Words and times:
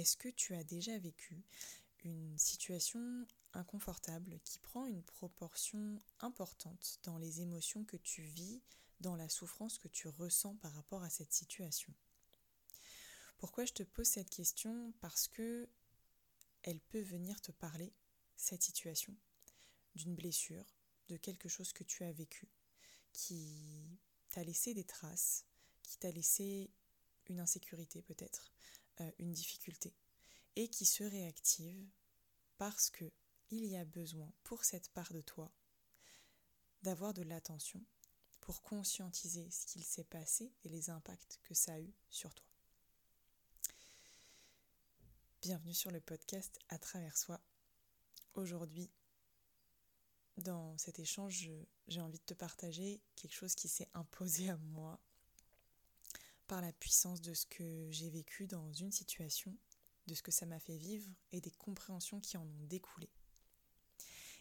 est-ce 0.00 0.16
que 0.16 0.30
tu 0.30 0.54
as 0.54 0.64
déjà 0.64 0.98
vécu 0.98 1.44
une 2.04 2.38
situation 2.38 3.26
inconfortable 3.52 4.40
qui 4.44 4.58
prend 4.58 4.86
une 4.86 5.02
proportion 5.02 6.00
importante 6.20 6.98
dans 7.02 7.18
les 7.18 7.42
émotions 7.42 7.84
que 7.84 7.98
tu 7.98 8.22
vis, 8.22 8.62
dans 9.00 9.14
la 9.14 9.28
souffrance 9.28 9.78
que 9.78 9.88
tu 9.88 10.08
ressens 10.08 10.56
par 10.56 10.72
rapport 10.72 11.02
à 11.02 11.10
cette 11.10 11.34
situation? 11.34 11.92
Pourquoi 13.36 13.66
je 13.66 13.74
te 13.74 13.82
pose 13.82 14.06
cette 14.06 14.30
question? 14.30 14.94
Parce 15.00 15.28
que 15.28 15.68
elle 16.62 16.80
peut 16.80 17.02
venir 17.02 17.40
te 17.42 17.52
parler, 17.52 17.92
cette 18.36 18.62
situation, 18.62 19.14
d'une 19.94 20.14
blessure, 20.14 20.64
de 21.08 21.18
quelque 21.18 21.48
chose 21.48 21.74
que 21.74 21.84
tu 21.84 22.04
as 22.04 22.12
vécu, 22.12 22.48
qui 23.12 23.98
t'a 24.30 24.44
laissé 24.44 24.72
des 24.72 24.84
traces, 24.84 25.44
qui 25.82 25.98
t'a 25.98 26.10
laissé 26.10 26.70
une 27.28 27.40
insécurité 27.40 28.02
peut-être, 28.02 28.50
une 29.18 29.32
difficulté, 29.32 29.94
et 30.56 30.68
qui 30.68 30.84
se 30.84 31.04
réactive 31.04 31.88
parce 32.58 32.90
que 32.90 33.10
il 33.50 33.64
y 33.64 33.76
a 33.76 33.84
besoin 33.84 34.32
pour 34.44 34.64
cette 34.64 34.90
part 34.90 35.12
de 35.12 35.20
toi 35.20 35.52
d'avoir 36.82 37.12
de 37.12 37.22
l'attention 37.22 37.84
pour 38.40 38.62
conscientiser 38.62 39.50
ce 39.50 39.66
qu'il 39.66 39.84
s'est 39.84 40.04
passé 40.04 40.52
et 40.64 40.68
les 40.68 40.90
impacts 40.90 41.40
que 41.44 41.54
ça 41.54 41.74
a 41.74 41.80
eu 41.80 41.92
sur 42.08 42.34
toi. 42.34 42.46
Bienvenue 45.42 45.74
sur 45.74 45.90
le 45.90 46.00
podcast 46.00 46.58
À 46.68 46.78
travers 46.78 47.16
soi. 47.16 47.40
Aujourd'hui, 48.34 48.90
dans 50.36 50.76
cet 50.78 50.98
échange, 50.98 51.50
j'ai 51.88 52.00
envie 52.00 52.18
de 52.18 52.24
te 52.24 52.34
partager 52.34 53.00
quelque 53.16 53.34
chose 53.34 53.54
qui 53.54 53.68
s'est 53.68 53.88
imposé 53.94 54.48
à 54.48 54.56
moi 54.56 55.00
par 56.50 56.60
la 56.60 56.72
puissance 56.72 57.20
de 57.20 57.32
ce 57.32 57.46
que 57.46 57.86
j'ai 57.92 58.10
vécu 58.10 58.48
dans 58.48 58.72
une 58.72 58.90
situation, 58.90 59.56
de 60.08 60.14
ce 60.14 60.22
que 60.22 60.32
ça 60.32 60.46
m'a 60.46 60.58
fait 60.58 60.78
vivre 60.78 61.08
et 61.30 61.40
des 61.40 61.52
compréhensions 61.52 62.18
qui 62.18 62.36
en 62.36 62.42
ont 62.42 62.64
découlé. 62.64 63.08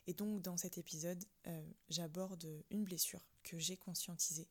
Et 0.08 0.16
donc 0.16 0.42
dans 0.42 0.58
cet 0.58 0.80
épisode, 0.80 1.24
euh, 1.46 1.72
j'aborde 1.88 2.66
une 2.72 2.84
blessure 2.84 3.24
que 3.44 3.60
j'ai 3.60 3.78
conscientisée 3.78 4.50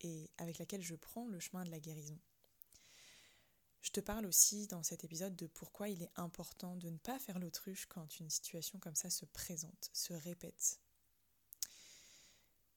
et 0.00 0.28
avec 0.38 0.58
laquelle 0.58 0.82
je 0.82 0.96
prends 0.96 1.28
le 1.28 1.38
chemin 1.38 1.64
de 1.64 1.70
la 1.70 1.78
guérison. 1.78 2.18
Je 3.80 3.92
te 3.92 4.00
parle 4.00 4.26
aussi 4.26 4.66
dans 4.66 4.82
cet 4.82 5.04
épisode 5.04 5.36
de 5.36 5.46
pourquoi 5.46 5.88
il 5.88 6.02
est 6.02 6.10
important 6.16 6.74
de 6.74 6.90
ne 6.90 6.98
pas 6.98 7.20
faire 7.20 7.38
l'autruche 7.38 7.86
quand 7.86 8.18
une 8.18 8.28
situation 8.28 8.80
comme 8.80 8.96
ça 8.96 9.08
se 9.08 9.24
présente, 9.24 9.88
se 9.92 10.14
répète. 10.14 10.80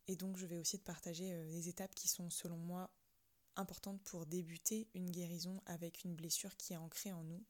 Et 0.07 0.15
donc 0.15 0.37
je 0.37 0.45
vais 0.45 0.59
aussi 0.59 0.77
te 0.77 0.85
partager 0.85 1.33
euh, 1.33 1.43
les 1.45 1.69
étapes 1.69 1.95
qui 1.95 2.07
sont 2.07 2.29
selon 2.29 2.57
moi 2.57 2.91
importantes 3.55 4.01
pour 4.03 4.25
débuter 4.25 4.87
une 4.93 5.09
guérison 5.11 5.61
avec 5.65 6.03
une 6.03 6.15
blessure 6.15 6.55
qui 6.57 6.73
est 6.73 6.77
ancrée 6.77 7.11
en 7.11 7.23
nous. 7.23 7.43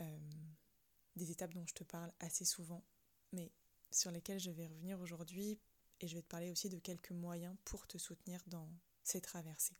Euh, 0.00 0.18
des 1.16 1.30
étapes 1.30 1.54
dont 1.54 1.66
je 1.66 1.74
te 1.74 1.84
parle 1.84 2.12
assez 2.18 2.44
souvent, 2.44 2.82
mais 3.32 3.52
sur 3.90 4.10
lesquelles 4.10 4.40
je 4.40 4.50
vais 4.50 4.66
revenir 4.66 5.00
aujourd'hui 5.00 5.60
et 6.00 6.08
je 6.08 6.16
vais 6.16 6.22
te 6.22 6.28
parler 6.28 6.50
aussi 6.50 6.68
de 6.68 6.78
quelques 6.78 7.12
moyens 7.12 7.56
pour 7.64 7.86
te 7.86 7.98
soutenir 7.98 8.42
dans 8.48 8.68
ces 9.04 9.20
traversées. 9.20 9.76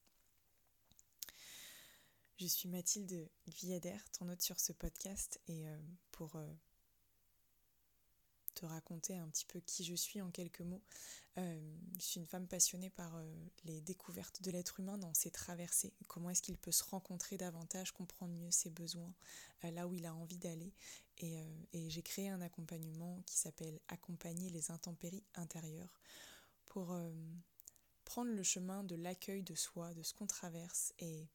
Je 2.39 2.47
suis 2.47 2.69
Mathilde 2.69 3.29
Guyader, 3.49 3.99
ton 4.13 4.29
hôte 4.29 4.43
sur 4.43 4.59
ce 4.59 4.73
podcast, 4.73 5.41
et 5.47 5.69
euh, 5.69 5.79
pour 6.11 6.37
euh, 6.37 6.53
te 8.55 8.67
raconter 8.67 9.17
un 9.17 9.29
petit 9.29 9.45
peu 9.45 9.61
qui 9.61 9.85
je 9.85 9.95
suis 9.95 10.21
en 10.21 10.31
quelques 10.31 10.61
mots, 10.61 10.83
euh, 11.39 11.61
je 11.99 12.05
suis 12.05 12.21
une 12.21 12.27
femme 12.27 12.47
passionnée 12.47 12.91
par 12.91 13.13
les 13.65 13.81
découvertes 13.81 14.43
de 14.43 14.51
l'être 14.51 14.81
humain 14.81 14.99
dans 14.99 15.13
ses 15.15 15.31
traversées, 15.31 15.93
comment 16.07 16.31
est-ce 16.31 16.43
qu'il 16.43 16.57
peut 16.57 16.73
se 16.73 16.85
rencontrer 16.85 17.37
davantage, 17.37 17.93
comprendre 17.93 18.35
mieux 18.35 18.51
ses 18.51 18.71
besoins, 18.71 19.13
là 19.63 19.87
où 19.87 19.95
il 19.95 20.07
a 20.07 20.15
envie 20.15 20.39
d'aller. 20.39 20.73
Et, 21.19 21.45
et 21.73 21.91
j'ai 21.91 22.03
créé 22.03 22.29
un 22.29 22.41
accompagnement 22.41 23.21
qui 23.27 23.37
s'appelle 23.37 23.81
Accompagner 23.89 24.51
les 24.51 24.71
intempéries 24.71 25.25
intérieures 25.35 26.01
pour 26.67 26.97
prendre 28.05 28.31
le 28.31 28.43
chemin 28.43 28.85
de 28.85 28.95
l'accueil 28.95 29.43
de 29.43 29.55
soi, 29.55 29.95
de 29.95 30.03
ce 30.03 30.13
qu'on 30.13 30.27
traverse 30.27 30.93
et 30.99 31.29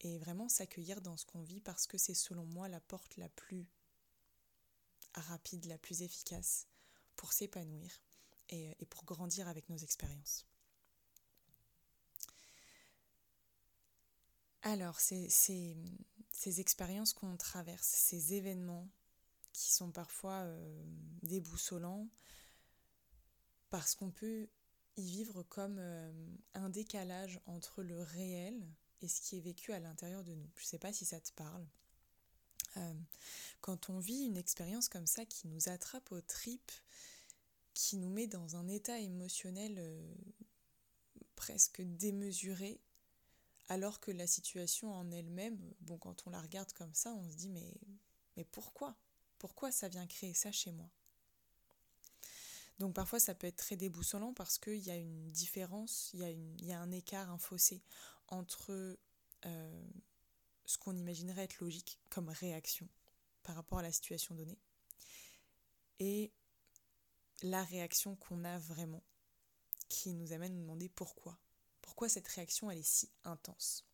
et 0.00 0.18
vraiment 0.18 0.48
s'accueillir 0.48 1.00
dans 1.00 1.16
ce 1.16 1.26
qu'on 1.26 1.42
vit 1.42 1.60
parce 1.60 1.86
que 1.86 1.98
c'est 1.98 2.14
selon 2.14 2.44
moi 2.44 2.68
la 2.68 2.80
porte 2.80 3.16
la 3.16 3.28
plus 3.28 3.66
rapide, 5.14 5.66
la 5.66 5.78
plus 5.78 6.02
efficace 6.02 6.66
pour 7.16 7.32
s'épanouir 7.32 8.00
et, 8.48 8.76
pour 8.86 9.04
grandir 9.04 9.48
avec 9.48 9.68
nos 9.68 9.76
expériences. 9.76 10.46
Alors, 14.62 15.00
ces, 15.00 15.28
ces, 15.30 16.60
expériences 16.60 17.12
qu'on 17.12 17.36
traverse, 17.36 17.86
ces 17.86 18.34
événements 18.34 18.88
qui 19.52 19.72
sont 19.72 19.90
parfois 19.90 20.42
euh, 20.42 20.84
déboussolants, 21.22 22.08
parce 23.70 23.94
qu'on 23.94 24.10
peut 24.10 24.48
y 24.96 25.10
vivre 25.10 25.42
comme 25.44 25.78
euh, 25.78 26.12
un 26.54 26.68
décalage 26.68 27.40
entre 27.46 27.82
le 27.82 28.02
réel 28.02 28.68
et 29.00 29.08
ce 29.08 29.20
qui 29.20 29.38
est 29.38 29.40
vécu 29.40 29.72
à 29.72 29.80
l'intérieur 29.80 30.24
de 30.24 30.34
nous. 30.34 30.50
Je 30.56 30.64
ne 30.64 30.68
sais 30.68 30.78
pas 30.78 30.92
si 30.92 31.04
ça 31.04 31.20
te 31.20 31.32
parle. 31.32 31.66
Euh, 32.76 32.94
quand 33.60 33.90
on 33.90 33.98
vit 33.98 34.24
une 34.24 34.36
expérience 34.36 34.88
comme 34.88 35.06
ça 35.06 35.24
qui 35.24 35.48
nous 35.48 35.68
attrape 35.68 36.12
aux 36.12 36.20
tripes, 36.20 36.72
qui 37.74 37.96
nous 37.96 38.10
met 38.10 38.26
dans 38.26 38.56
un 38.56 38.68
état 38.68 38.98
émotionnel 38.98 39.76
euh, 39.78 40.14
presque 41.36 41.82
démesuré, 41.82 42.80
alors 43.68 44.00
que 44.00 44.10
la 44.10 44.26
situation 44.26 44.92
en 44.92 45.10
elle-même, 45.10 45.58
bon, 45.80 45.98
quand 45.98 46.26
on 46.26 46.30
la 46.30 46.40
regarde 46.40 46.72
comme 46.72 46.94
ça, 46.94 47.12
on 47.14 47.30
se 47.30 47.36
dit 47.36 47.48
mais, 47.48 47.72
mais 48.36 48.44
pourquoi? 48.44 48.96
Pourquoi 49.38 49.70
ça 49.70 49.88
vient 49.88 50.06
créer 50.06 50.34
ça 50.34 50.52
chez 50.52 50.72
moi? 50.72 50.90
Donc 52.80 52.94
parfois 52.94 53.20
ça 53.20 53.34
peut 53.34 53.46
être 53.46 53.56
très 53.56 53.76
déboussolant 53.76 54.32
parce 54.32 54.58
qu'il 54.58 54.78
y 54.78 54.90
a 54.90 54.96
une 54.96 55.30
différence, 55.30 56.10
il 56.14 56.20
y, 56.20 56.24
a 56.24 56.30
y 56.66 56.72
a 56.72 56.80
un 56.80 56.90
écart, 56.90 57.30
un 57.30 57.38
fossé 57.38 57.82
entre 58.28 58.98
euh, 59.46 59.82
ce 60.70 60.78
qu'on 60.78 60.96
imaginerait 60.96 61.42
être 61.42 61.58
logique 61.58 61.98
comme 62.10 62.28
réaction 62.28 62.88
par 63.42 63.56
rapport 63.56 63.80
à 63.80 63.82
la 63.82 63.90
situation 63.90 64.36
donnée 64.36 64.58
et 65.98 66.32
la 67.42 67.64
réaction 67.64 68.14
qu'on 68.14 68.44
a 68.44 68.56
vraiment 68.58 69.02
qui 69.88 70.14
nous 70.14 70.32
amène 70.32 70.52
à 70.52 70.54
nous 70.54 70.62
demander 70.62 70.88
pourquoi. 70.88 71.40
Pourquoi 71.82 72.08
cette 72.08 72.28
réaction 72.28 72.70
elle 72.70 72.78
est 72.78 72.82
si 72.84 73.10
intense? 73.24 73.84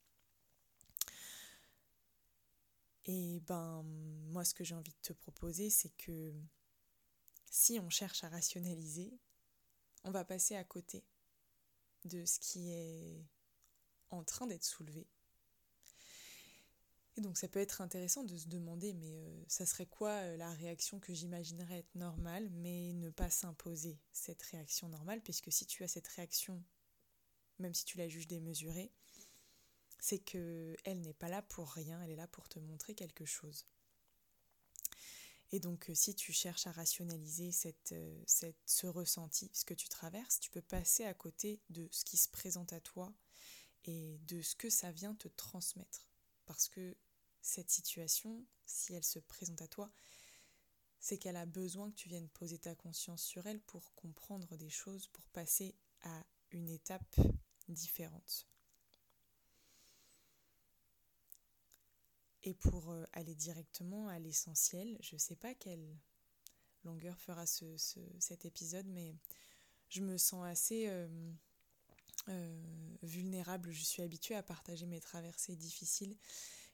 Et 3.07 3.41
ben 3.47 3.83
moi 4.29 4.45
ce 4.45 4.53
que 4.53 4.63
j'ai 4.63 4.75
envie 4.75 4.93
de 4.93 5.01
te 5.01 5.15
proposer 5.15 5.71
c'est 5.71 5.97
que 5.97 6.35
si 7.51 7.81
on 7.81 7.89
cherche 7.89 8.23
à 8.23 8.29
rationaliser, 8.29 9.19
on 10.05 10.11
va 10.11 10.27
passer 10.27 10.57
à 10.57 10.65
côté 10.65 11.07
de 12.05 12.27
ce 12.27 12.39
qui 12.39 12.71
est 12.71 13.25
en 14.11 14.25
train 14.25 14.47
d'être 14.47 14.65
soulevé. 14.65 15.07
Et 17.17 17.23
donc 17.23 17.39
ça 17.39 17.49
peut 17.49 17.61
être 17.61 17.81
intéressant 17.81 18.25
de 18.25 18.37
se 18.37 18.47
demander, 18.47 18.93
mais 18.93 19.17
euh, 19.17 19.45
ça 19.49 19.65
serait 19.65 19.87
quoi 19.87 20.11
euh, 20.11 20.37
la 20.37 20.53
réaction 20.53 21.01
que 21.01 21.15
j'imaginerais 21.15 21.79
être 21.79 21.95
normale, 21.95 22.51
mais 22.51 22.93
ne 22.93 23.09
pas 23.09 23.31
s'imposer 23.31 23.99
cette 24.13 24.43
réaction 24.43 24.89
normale, 24.89 25.23
puisque 25.23 25.51
si 25.51 25.65
tu 25.65 25.83
as 25.83 25.89
cette 25.89 26.09
réaction, 26.09 26.63
même 27.59 27.73
si 27.73 27.87
tu 27.87 27.97
la 27.97 28.07
juges 28.07 28.29
démesurée, 28.29 28.93
c'est 29.99 30.19
que 30.19 30.77
elle 30.85 31.01
n'est 31.01 31.15
pas 31.15 31.29
là 31.29 31.41
pour 31.41 31.71
rien, 31.71 32.03
elle 32.03 32.11
est 32.11 32.17
là 32.17 32.27
pour 32.27 32.49
te 32.51 32.59
montrer 32.59 32.95
quelque 32.95 33.25
chose. 33.25 33.67
Et 35.53 35.61
donc, 35.61 35.89
euh, 35.89 35.95
si 35.95 36.15
tu 36.15 36.33
cherches 36.33 36.67
à 36.67 36.73
rationaliser 36.73 37.51
cette, 37.51 37.95
cette, 38.27 38.59
ce 38.67 38.87
ressenti, 38.89 39.49
ce 39.55 39.65
que 39.65 39.75
tu 39.75 39.89
traverses, 39.89 40.39
tu 40.39 40.51
peux 40.51 40.61
passer 40.61 41.05
à 41.05 41.15
côté 41.15 41.63
de 41.71 41.89
ce 41.93 42.05
qui 42.05 42.19
se 42.19 42.29
présente 42.29 42.75
à 42.75 42.81
toi 42.81 43.15
et 43.85 44.19
de 44.27 44.43
ce 44.43 44.55
que 44.55 44.69
ça 44.69 44.91
vient 44.91 45.15
te 45.15 45.29
transmettre. 45.29 46.09
Parce 46.47 46.69
que 46.69 46.97
cette 47.47 47.71
situation, 47.71 48.45
si 48.65 48.93
elle 48.95 49.05
se 49.05 49.21
présente 49.21 49.63
à 49.63 49.69
toi, 49.69 49.91
c'est 50.99 51.17
qu'elle 51.17 51.37
a 51.37 51.47
besoin 51.47 51.91
que 51.91 51.95
tu 51.95 52.09
viennes 52.09 52.29
poser 52.29 52.59
ta 52.59 52.75
conscience 52.75 53.23
sur 53.23 53.47
elle 53.47 53.61
pour 53.61 53.95
comprendre 53.95 54.57
des 54.57 54.69
choses, 54.69 55.07
pour 55.09 55.25
passer 55.29 55.77
à 56.03 56.25
une 56.51 56.69
étape 56.69 57.15
différente. 57.69 58.49
Et 62.43 62.55
pour 62.55 62.91
euh, 62.91 63.05
aller 63.13 63.37
directement 63.37 64.09
à 64.09 64.19
l'essentiel, 64.19 64.99
je 65.01 65.15
ne 65.15 65.21
sais 65.21 65.37
pas 65.37 65.55
quelle 65.55 65.97
longueur 66.83 67.19
fera 67.21 67.47
ce, 67.47 67.77
cet 68.19 68.45
épisode, 68.45 68.87
mais 68.87 69.15
je 69.89 70.01
me 70.01 70.19
sens 70.19 70.45
assez 70.45 70.89
euh, 70.89 71.09
euh, 72.29 72.97
vulnérable. 73.03 73.71
Je 73.71 73.85
suis 73.85 74.03
habituée 74.03 74.35
à 74.35 74.43
partager 74.43 74.87
mes 74.87 75.01
traversées 75.01 75.55
difficiles, 75.55 76.17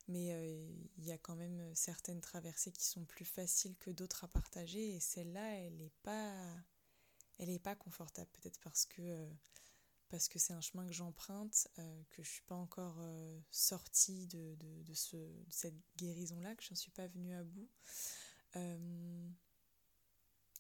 mais 0.09 0.33
euh, 0.33 0.69
il 0.99 1.05
y 1.05 1.13
a 1.13 1.19
quand 1.19 1.37
même 1.37 1.75
certaines 1.75 2.21
traversées 2.21 2.73
qui 2.73 2.85
sont 2.85 3.05
plus 3.05 3.25
faciles 3.25 3.77
que 3.79 3.91
d'autres 3.91 4.25
à 4.25 4.29
partager, 4.29 4.95
et 4.95 5.01
celle-là, 5.01 5.59
elle 5.61 5.77
n'est 5.77 5.93
pas, 6.03 6.35
elle 7.39 7.51
est 7.51 7.59
pas 7.59 7.75
confortable, 7.75 8.31
peut-être 8.33 8.61
parce 8.61 8.87
que, 8.87 9.03
euh, 9.03 9.31
parce 10.09 10.29
que 10.29 10.39
c'est 10.39 10.53
un 10.53 10.61
chemin 10.61 10.87
que 10.87 10.93
j'emprunte, 10.93 11.69
euh, 11.79 12.03
que 12.11 12.23
je 12.23 12.31
suis 12.31 12.43
pas 12.43 12.57
encore 12.57 12.99
euh, 13.01 13.41
sortie 13.51 14.27
de, 14.27 14.57
de, 14.57 14.95
ce, 14.95 15.17
cette 15.49 15.81
guérison-là, 15.97 16.55
que 16.55 16.63
je 16.63 16.73
ne 16.73 16.77
suis 16.77 16.91
pas 16.91 17.07
venue 17.07 17.35
à 17.35 17.43
bout. 17.45 17.71
Euh, 18.57 19.29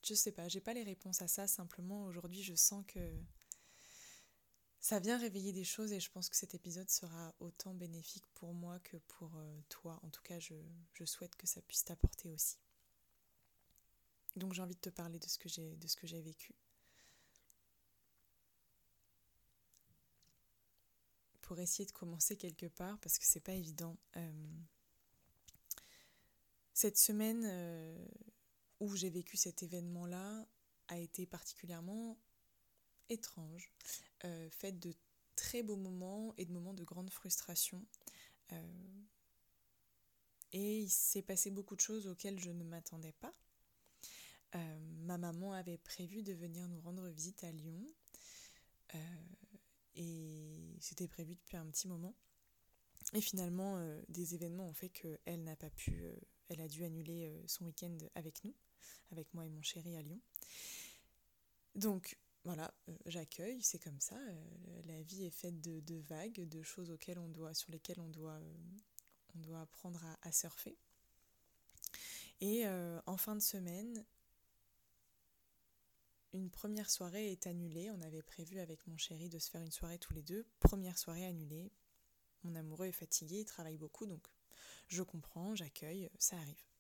je 0.02 0.14
sais 0.14 0.32
pas, 0.32 0.48
j'ai 0.48 0.60
pas 0.60 0.72
les 0.72 0.82
réponses 0.82 1.20
à 1.20 1.28
ça, 1.28 1.46
simplement 1.46 2.04
aujourd'hui 2.04 2.42
je 2.42 2.54
sens 2.54 2.84
que 2.86 2.98
ça 4.82 4.98
vient 4.98 5.16
réveiller 5.16 5.52
des 5.52 5.62
choses 5.62 5.92
et 5.92 6.00
je 6.00 6.10
pense 6.10 6.28
que 6.28 6.34
cet 6.34 6.56
épisode 6.56 6.90
sera 6.90 7.32
autant 7.38 7.72
bénéfique 7.72 8.26
pour 8.34 8.52
moi 8.52 8.80
que 8.80 8.96
pour 8.96 9.30
euh, 9.36 9.60
toi. 9.68 10.00
En 10.02 10.10
tout 10.10 10.22
cas, 10.22 10.40
je, 10.40 10.56
souhaite 11.04 11.36
que 11.36 11.46
ça 11.46 11.62
puisse 11.62 11.84
t'apporter 11.84 12.28
aussi. 12.32 12.58
Donc 14.34 14.54
j'ai 14.54 14.60
envie 14.60 14.74
de 14.74 14.80
te 14.80 14.90
parler 14.90 15.20
de 15.20 15.28
ce 15.28 15.38
que 15.38 15.48
j'ai 15.48 15.76
de 15.76 15.86
ce 15.86 15.94
que 15.94 16.08
j'ai 16.08 16.20
vécu. 16.20 16.56
Pour 21.42 21.60
essayer 21.60 21.86
de 21.86 21.92
commencer 21.92 22.36
quelque 22.36 22.66
part 22.66 22.98
parce 22.98 23.20
que 23.20 23.24
c'est 23.24 23.40
pas 23.40 23.54
évident. 23.54 23.96
Euh, 24.16 24.60
cette 26.74 26.98
semaine 26.98 27.44
euh, 27.44 28.04
où 28.80 28.96
j'ai 28.96 29.10
vécu 29.10 29.36
cet 29.36 29.62
événement-là 29.62 30.44
a 30.88 30.98
été 30.98 31.24
particulièrement 31.24 32.18
étrange, 33.12 33.70
euh, 34.24 34.50
faite 34.50 34.78
de 34.78 34.94
très 35.36 35.62
beaux 35.62 35.76
moments 35.76 36.34
et 36.36 36.44
de 36.44 36.52
moments 36.52 36.74
de 36.74 36.84
grande 36.84 37.10
frustration. 37.10 37.84
et 40.52 40.80
il 40.80 40.90
s'est 40.90 41.22
passé 41.22 41.50
beaucoup 41.50 41.74
de 41.76 41.80
choses 41.80 42.06
auxquelles 42.06 42.38
je 42.38 42.50
ne 42.50 42.64
m'attendais 42.64 43.12
pas. 43.12 43.32
Euh, 44.54 44.78
ma 45.04 45.16
maman 45.16 45.52
avait 45.52 45.78
prévu 45.78 46.22
de 46.22 46.32
venir 46.34 46.68
nous 46.68 46.80
rendre 46.80 47.08
visite 47.08 47.42
à 47.44 47.52
Lyon. 47.52 47.86
Euh, 48.94 48.98
et 49.94 50.76
c'était 50.80 51.08
prévu 51.08 51.34
depuis 51.34 51.56
un 51.56 51.66
petit 51.66 51.88
moment. 51.88 52.14
Et 53.14 53.20
finalement, 53.20 53.76
euh, 53.76 54.00
des 54.08 54.34
événements 54.34 54.66
ont 54.66 54.74
fait 54.74 54.90
qu'elle 54.90 55.42
n'a 55.42 55.56
pas 55.56 55.70
pu, 55.70 56.04
elle 56.48 56.60
a 56.60 56.68
dû 56.68 56.84
annuler 56.84 57.30
son 57.46 57.64
week-end 57.64 57.96
avec 58.14 58.44
nous, 58.44 58.54
avec 59.10 59.32
moi 59.34 59.46
et 59.46 59.50
mon 59.50 59.62
chéri 59.62 59.96
à 59.96 60.02
Lyon. 60.02 60.20
Donc 61.74 62.18
voilà, 62.44 62.72
j'accueille, 63.06 63.62
c'est 63.62 63.78
comme 63.78 64.00
ça. 64.00 64.16
la 64.86 65.02
vie 65.02 65.24
est 65.24 65.30
faite 65.30 65.60
de, 65.60 65.96
vagues, 66.00 66.48
de 66.48 66.62
choses 66.62 66.90
auxquelles 66.90 67.18
on 67.18 67.28
doit, 67.28 67.54
sur 67.54 67.70
lesquelles 67.70 68.00
on 68.00 68.08
doit, 68.08 68.40
on 69.34 69.38
doit 69.38 69.60
apprendre 69.60 70.04
à, 70.04 70.28
à 70.28 70.32
surfer. 70.32 70.76
Et 72.40 72.66
en 73.06 73.16
fin 73.16 73.36
de 73.36 73.40
semaine, 73.40 74.04
une 76.32 76.50
première 76.50 76.90
soirée 76.90 77.30
est 77.30 77.46
annulée. 77.46 77.90
On 77.90 78.00
avait 78.00 78.22
prévu 78.22 78.58
avec 78.58 78.86
mon 78.86 78.96
chéri 78.96 79.28
de 79.28 79.38
se 79.38 79.50
faire 79.50 79.62
une 79.62 79.70
soirée 79.70 79.98
tous 79.98 80.14
les 80.14 80.22
deux. 80.22 80.44
Première 80.58 80.98
soirée 80.98 81.24
annulée. 81.24 81.70
Mon 82.42 82.56
amoureux 82.56 82.86
est 82.86 82.92
fatigué, 82.92 83.40
il 83.40 83.44
travaille 83.44 83.76
beaucoup, 83.76 84.06
donc 84.06 84.26
je 84.88 85.02
comprends, 85.02 85.54
j'accueille, 85.54 86.10
ça 86.18 86.36
arrive. 86.36 86.71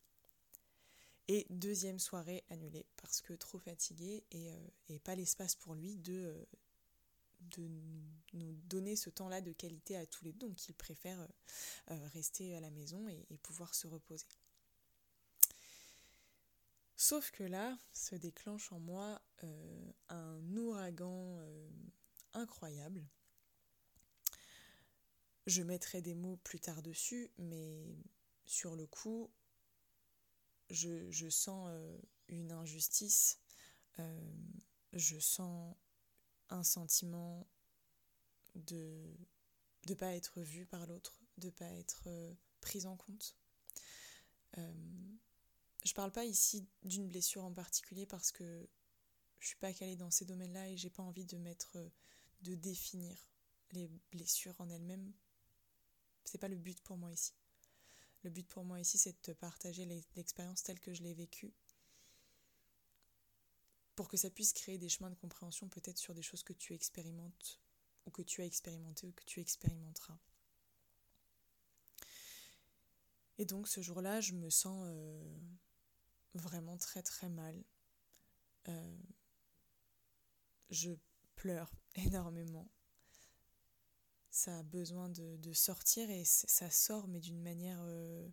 Et 1.28 1.46
deuxième 1.50 1.98
soirée 1.98 2.44
annulée 2.50 2.84
parce 2.96 3.20
que 3.20 3.32
trop 3.34 3.58
fatigué 3.58 4.24
et, 4.32 4.52
euh, 4.52 4.98
pas 5.04 5.14
l'espace 5.14 5.54
pour 5.54 5.74
lui 5.74 5.96
de, 5.96 6.12
euh, 6.12 6.44
de 7.42 7.68
nous 8.32 8.54
donner 8.66 8.96
ce 8.96 9.08
temps-là 9.08 9.40
de 9.40 9.52
qualité 9.52 9.96
à 9.96 10.04
tous 10.06 10.24
les 10.24 10.32
deux. 10.32 10.48
Donc 10.48 10.68
il 10.68 10.74
préfère 10.74 11.20
euh, 11.90 12.08
rester 12.08 12.56
à 12.56 12.60
la 12.60 12.70
maison 12.70 13.08
et 13.08 13.38
pouvoir 13.38 13.74
se 13.74 13.86
reposer. 13.86 14.26
Sauf 16.96 17.30
que 17.30 17.44
là 17.44 17.78
se 17.92 18.14
déclenche 18.14 18.72
en 18.72 18.78
moi 18.78 19.20
un 20.08 20.56
ouragan 20.56 21.40
incroyable. 22.32 23.04
Je 25.46 25.62
mettrai 25.62 26.00
des 26.00 26.14
mots 26.14 26.38
plus 26.44 26.60
tard 26.60 26.82
dessus, 26.82 27.28
mais 27.38 27.84
sur 28.44 28.76
le 28.76 28.86
coup, 28.86 29.30
je, 30.72 31.28
sens 31.30 31.68
euh, 31.70 31.98
une 32.28 32.52
injustice, 32.52 33.38
je 34.92 35.18
sens 35.20 35.76
un 36.48 36.64
sentiment 36.64 37.46
de 38.54 39.16
ne 39.88 39.94
pas 39.94 40.14
être 40.14 40.40
vu 40.40 40.66
par 40.66 40.86
l'autre, 40.86 41.22
de 41.38 41.46
ne 41.46 41.52
pas 41.52 41.70
être 41.70 42.08
prise 42.60 42.86
en 42.86 42.96
compte. 42.96 43.36
Je 44.56 45.94
parle 45.94 46.12
pas 46.12 46.24
ici 46.24 46.66
d'une 46.82 47.08
blessure 47.08 47.44
en 47.44 47.52
particulier 47.52 48.06
parce 48.06 48.32
que 48.32 48.68
je 49.40 49.48
suis 49.48 49.56
pas 49.56 49.72
calée 49.72 49.96
dans 49.96 50.10
ces 50.10 50.24
domaines-là 50.24 50.68
et 50.70 50.76
j'ai 50.76 50.90
pas 50.90 51.02
envie 51.02 51.26
de 51.26 51.36
mettre, 51.36 51.76
de 52.42 52.54
définir 52.54 53.28
les 53.72 53.88
blessures 54.12 54.60
en 54.60 54.70
elles-mêmes. 54.70 55.12
C'est 56.24 56.38
pas 56.38 56.48
le 56.48 56.56
but 56.56 56.80
pour 56.82 56.96
moi 56.96 57.10
ici. 57.10 57.32
Le 58.22 58.30
but 58.30 58.46
pour 58.46 58.64
moi 58.64 58.80
ici, 58.80 58.98
c'est 58.98 59.12
de 59.12 59.22
te 59.22 59.32
partager 59.32 59.84
l'expérience 60.14 60.62
telle 60.62 60.78
que 60.80 60.94
je 60.94 61.02
l'ai 61.02 61.14
vécue 61.14 61.52
pour 63.94 64.08
que 64.08 64.16
ça 64.16 64.30
puisse 64.30 64.52
créer 64.52 64.78
des 64.78 64.88
chemins 64.88 65.10
de 65.10 65.16
compréhension 65.16 65.68
peut-être 65.68 65.98
sur 65.98 66.14
des 66.14 66.22
choses 66.22 66.42
que 66.42 66.52
tu 66.52 66.72
expérimentes 66.72 67.60
ou 68.06 68.10
que 68.10 68.22
tu 68.22 68.40
as 68.40 68.46
expérimenté 68.46 69.06
ou 69.06 69.12
que 69.12 69.24
tu 69.24 69.40
expérimenteras. 69.40 70.18
Et 73.38 73.44
donc 73.44 73.68
ce 73.68 73.80
jour-là, 73.80 74.20
je 74.20 74.34
me 74.34 74.50
sens 74.50 74.84
euh, 74.86 75.38
vraiment 76.34 76.76
très 76.78 77.02
très 77.02 77.28
mal. 77.28 77.62
Euh, 78.68 78.98
je 80.70 80.92
pleure 81.34 81.72
énormément. 81.96 82.68
Ça 84.32 84.58
a 84.58 84.62
besoin 84.62 85.10
de, 85.10 85.52
sortir 85.52 86.10
et 86.10 86.24
ça 86.24 86.70
sort, 86.70 87.06
mais 87.06 87.20
d'une 87.20 87.42
manière... 87.42 87.78
Euh, 87.82 88.28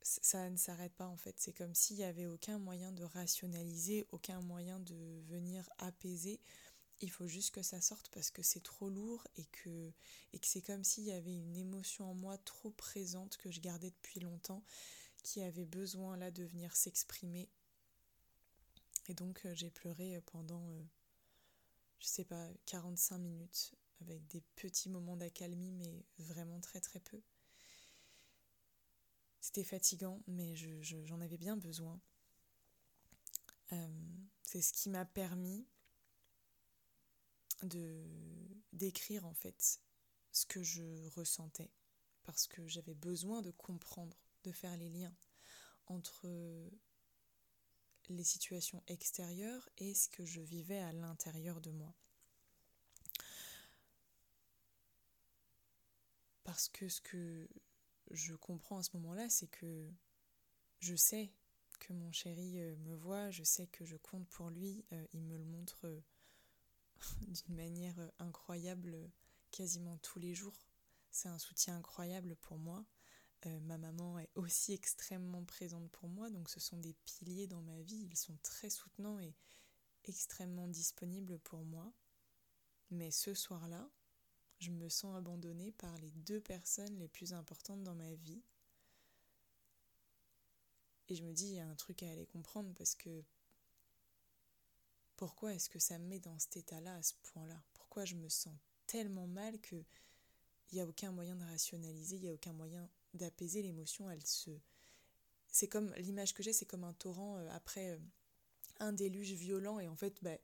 ça 0.00 0.48
ne 0.48 0.56
s'arrête 0.56 0.94
pas 0.94 1.08
en 1.08 1.16
fait. 1.16 1.34
C'est 1.38 1.52
comme 1.52 1.74
s'il 1.74 1.96
n'y 1.96 2.04
avait 2.04 2.26
aucun 2.26 2.60
moyen 2.60 2.92
de 2.92 3.02
rationaliser, 3.02 4.06
aucun 4.12 4.40
moyen 4.40 4.78
de 4.78 4.94
venir 5.28 5.68
apaiser. 5.78 6.40
Il 7.00 7.10
faut 7.10 7.26
juste 7.26 7.52
que 7.52 7.62
ça 7.62 7.80
sorte 7.80 8.08
parce 8.10 8.30
que 8.30 8.40
c'est 8.40 8.62
trop 8.62 8.88
lourd 8.88 9.26
et 9.36 9.44
que, 9.46 9.92
et 10.32 10.38
que 10.38 10.46
c'est 10.46 10.62
comme 10.62 10.84
s'il 10.84 11.02
y 11.04 11.12
avait 11.12 11.34
une 11.34 11.56
émotion 11.56 12.12
en 12.12 12.14
moi 12.14 12.38
trop 12.38 12.70
présente 12.70 13.36
que 13.38 13.50
je 13.50 13.60
gardais 13.60 13.90
depuis 13.90 14.20
longtemps 14.20 14.62
qui 15.24 15.42
avait 15.42 15.66
besoin 15.66 16.16
là 16.16 16.30
de 16.30 16.44
venir 16.44 16.76
s'exprimer. 16.76 17.48
Et 19.08 19.14
donc 19.14 19.44
euh, 19.44 19.54
j'ai 19.54 19.70
pleuré 19.70 20.20
pendant, 20.26 20.62
euh, 20.70 20.82
je 21.98 22.06
sais 22.06 22.24
pas, 22.24 22.46
45 22.66 23.18
minutes 23.18 23.72
avec 24.00 24.26
des 24.28 24.42
petits 24.56 24.88
moments 24.88 25.16
d'accalmie, 25.16 25.72
mais 25.72 26.04
vraiment 26.18 26.60
très 26.60 26.80
très 26.80 27.00
peu. 27.00 27.20
C'était 29.40 29.64
fatigant, 29.64 30.22
mais 30.26 30.54
j'en 30.56 31.20
avais 31.20 31.38
bien 31.38 31.56
besoin. 31.56 32.00
Euh, 33.72 33.88
c'est 34.42 34.62
ce 34.62 34.72
qui 34.72 34.90
m'a 34.90 35.04
permis 35.04 35.66
de 37.62 38.04
d'écrire 38.72 39.24
en 39.24 39.34
fait 39.34 39.80
ce 40.32 40.44
que 40.46 40.62
je 40.62 41.08
ressentais 41.14 41.70
parce 42.24 42.46
que 42.46 42.66
j'avais 42.66 42.94
besoin 42.94 43.40
de 43.40 43.50
comprendre 43.50 44.16
de 44.44 44.52
faire 44.52 44.76
les 44.76 44.90
liens 44.90 45.14
entre 45.86 46.28
les 48.08 48.24
situations 48.24 48.82
extérieures 48.88 49.68
et 49.78 49.94
ce 49.94 50.08
que 50.08 50.24
je 50.24 50.40
vivais 50.40 50.78
à 50.78 50.92
l'intérieur 50.92 51.60
de 51.60 51.70
moi. 51.70 51.94
Parce 56.46 56.68
que 56.68 56.88
ce 56.88 57.00
que 57.00 57.48
je 58.12 58.32
comprends 58.36 58.78
à 58.78 58.82
ce 58.84 58.90
moment-là, 58.94 59.28
c'est 59.28 59.48
que 59.48 59.90
je 60.78 60.94
sais 60.94 61.32
que 61.80 61.92
mon 61.92 62.12
chéri 62.12 62.60
euh, 62.60 62.76
me 62.76 62.94
voit, 62.94 63.32
je 63.32 63.42
sais 63.42 63.66
que 63.66 63.84
je 63.84 63.96
compte 63.96 64.28
pour 64.28 64.50
lui, 64.50 64.84
euh, 64.92 65.06
il 65.12 65.22
me 65.22 65.36
le 65.36 65.44
montre 65.44 65.88
euh, 65.88 66.00
d'une 67.26 67.56
manière 67.56 67.98
incroyable 68.20 68.96
quasiment 69.50 69.98
tous 69.98 70.20
les 70.20 70.34
jours. 70.34 70.68
C'est 71.10 71.28
un 71.28 71.38
soutien 71.40 71.76
incroyable 71.78 72.36
pour 72.36 72.58
moi. 72.58 72.86
Ma 73.62 73.78
maman 73.78 74.18
est 74.18 74.30
aussi 74.34 74.72
extrêmement 74.72 75.44
présente 75.44 75.88
pour 75.90 76.08
moi, 76.08 76.30
donc 76.30 76.48
ce 76.48 76.58
sont 76.58 76.78
des 76.78 76.94
piliers 77.04 77.46
dans 77.46 77.60
ma 77.60 77.80
vie, 77.82 78.08
ils 78.10 78.16
sont 78.16 78.36
très 78.42 78.70
soutenants 78.70 79.20
et 79.20 79.36
extrêmement 80.04 80.66
disponibles 80.66 81.38
pour 81.40 81.64
moi. 81.64 81.92
Mais 82.90 83.12
ce 83.12 83.34
soir-là, 83.34 83.88
je 84.58 84.70
me 84.70 84.88
sens 84.88 85.16
abandonnée 85.16 85.72
par 85.72 85.96
les 85.98 86.10
deux 86.10 86.40
personnes 86.40 86.98
les 86.98 87.08
plus 87.08 87.32
importantes 87.32 87.82
dans 87.82 87.94
ma 87.94 88.14
vie. 88.14 88.42
Et 91.08 91.14
je 91.14 91.22
me 91.22 91.32
dis, 91.32 91.46
il 91.46 91.54
y 91.54 91.60
a 91.60 91.68
un 91.68 91.74
truc 91.74 92.02
à 92.02 92.10
aller 92.10 92.26
comprendre 92.26 92.72
parce 92.76 92.94
que 92.94 93.22
pourquoi 95.16 95.54
est-ce 95.54 95.70
que 95.70 95.78
ça 95.78 95.98
me 95.98 96.06
met 96.06 96.18
dans 96.18 96.38
cet 96.38 96.56
état-là 96.56 96.94
à 96.96 97.02
ce 97.02 97.14
point-là? 97.22 97.62
Pourquoi 97.74 98.04
je 98.04 98.16
me 98.16 98.28
sens 98.28 98.54
tellement 98.86 99.26
mal 99.26 99.60
que 99.60 99.76
il 100.72 100.74
n'y 100.74 100.80
a 100.80 100.86
aucun 100.86 101.12
moyen 101.12 101.36
de 101.36 101.44
rationaliser, 101.44 102.16
il 102.16 102.22
n'y 102.22 102.28
a 102.28 102.34
aucun 102.34 102.52
moyen 102.52 102.88
d'apaiser 103.14 103.62
l'émotion, 103.62 104.10
elle 104.10 104.26
se 104.26 104.50
c'est 105.48 105.68
comme 105.68 105.94
l'image 105.94 106.34
que 106.34 106.42
j'ai, 106.42 106.52
c'est 106.52 106.66
comme 106.66 106.84
un 106.84 106.92
torrent 106.92 107.38
euh, 107.38 107.48
après 107.52 107.90
euh, 107.90 107.98
un 108.80 108.92
déluge 108.92 109.32
violent 109.32 109.78
et 109.78 109.88
en 109.88 109.96
fait 109.96 110.18
bah, 110.22 110.36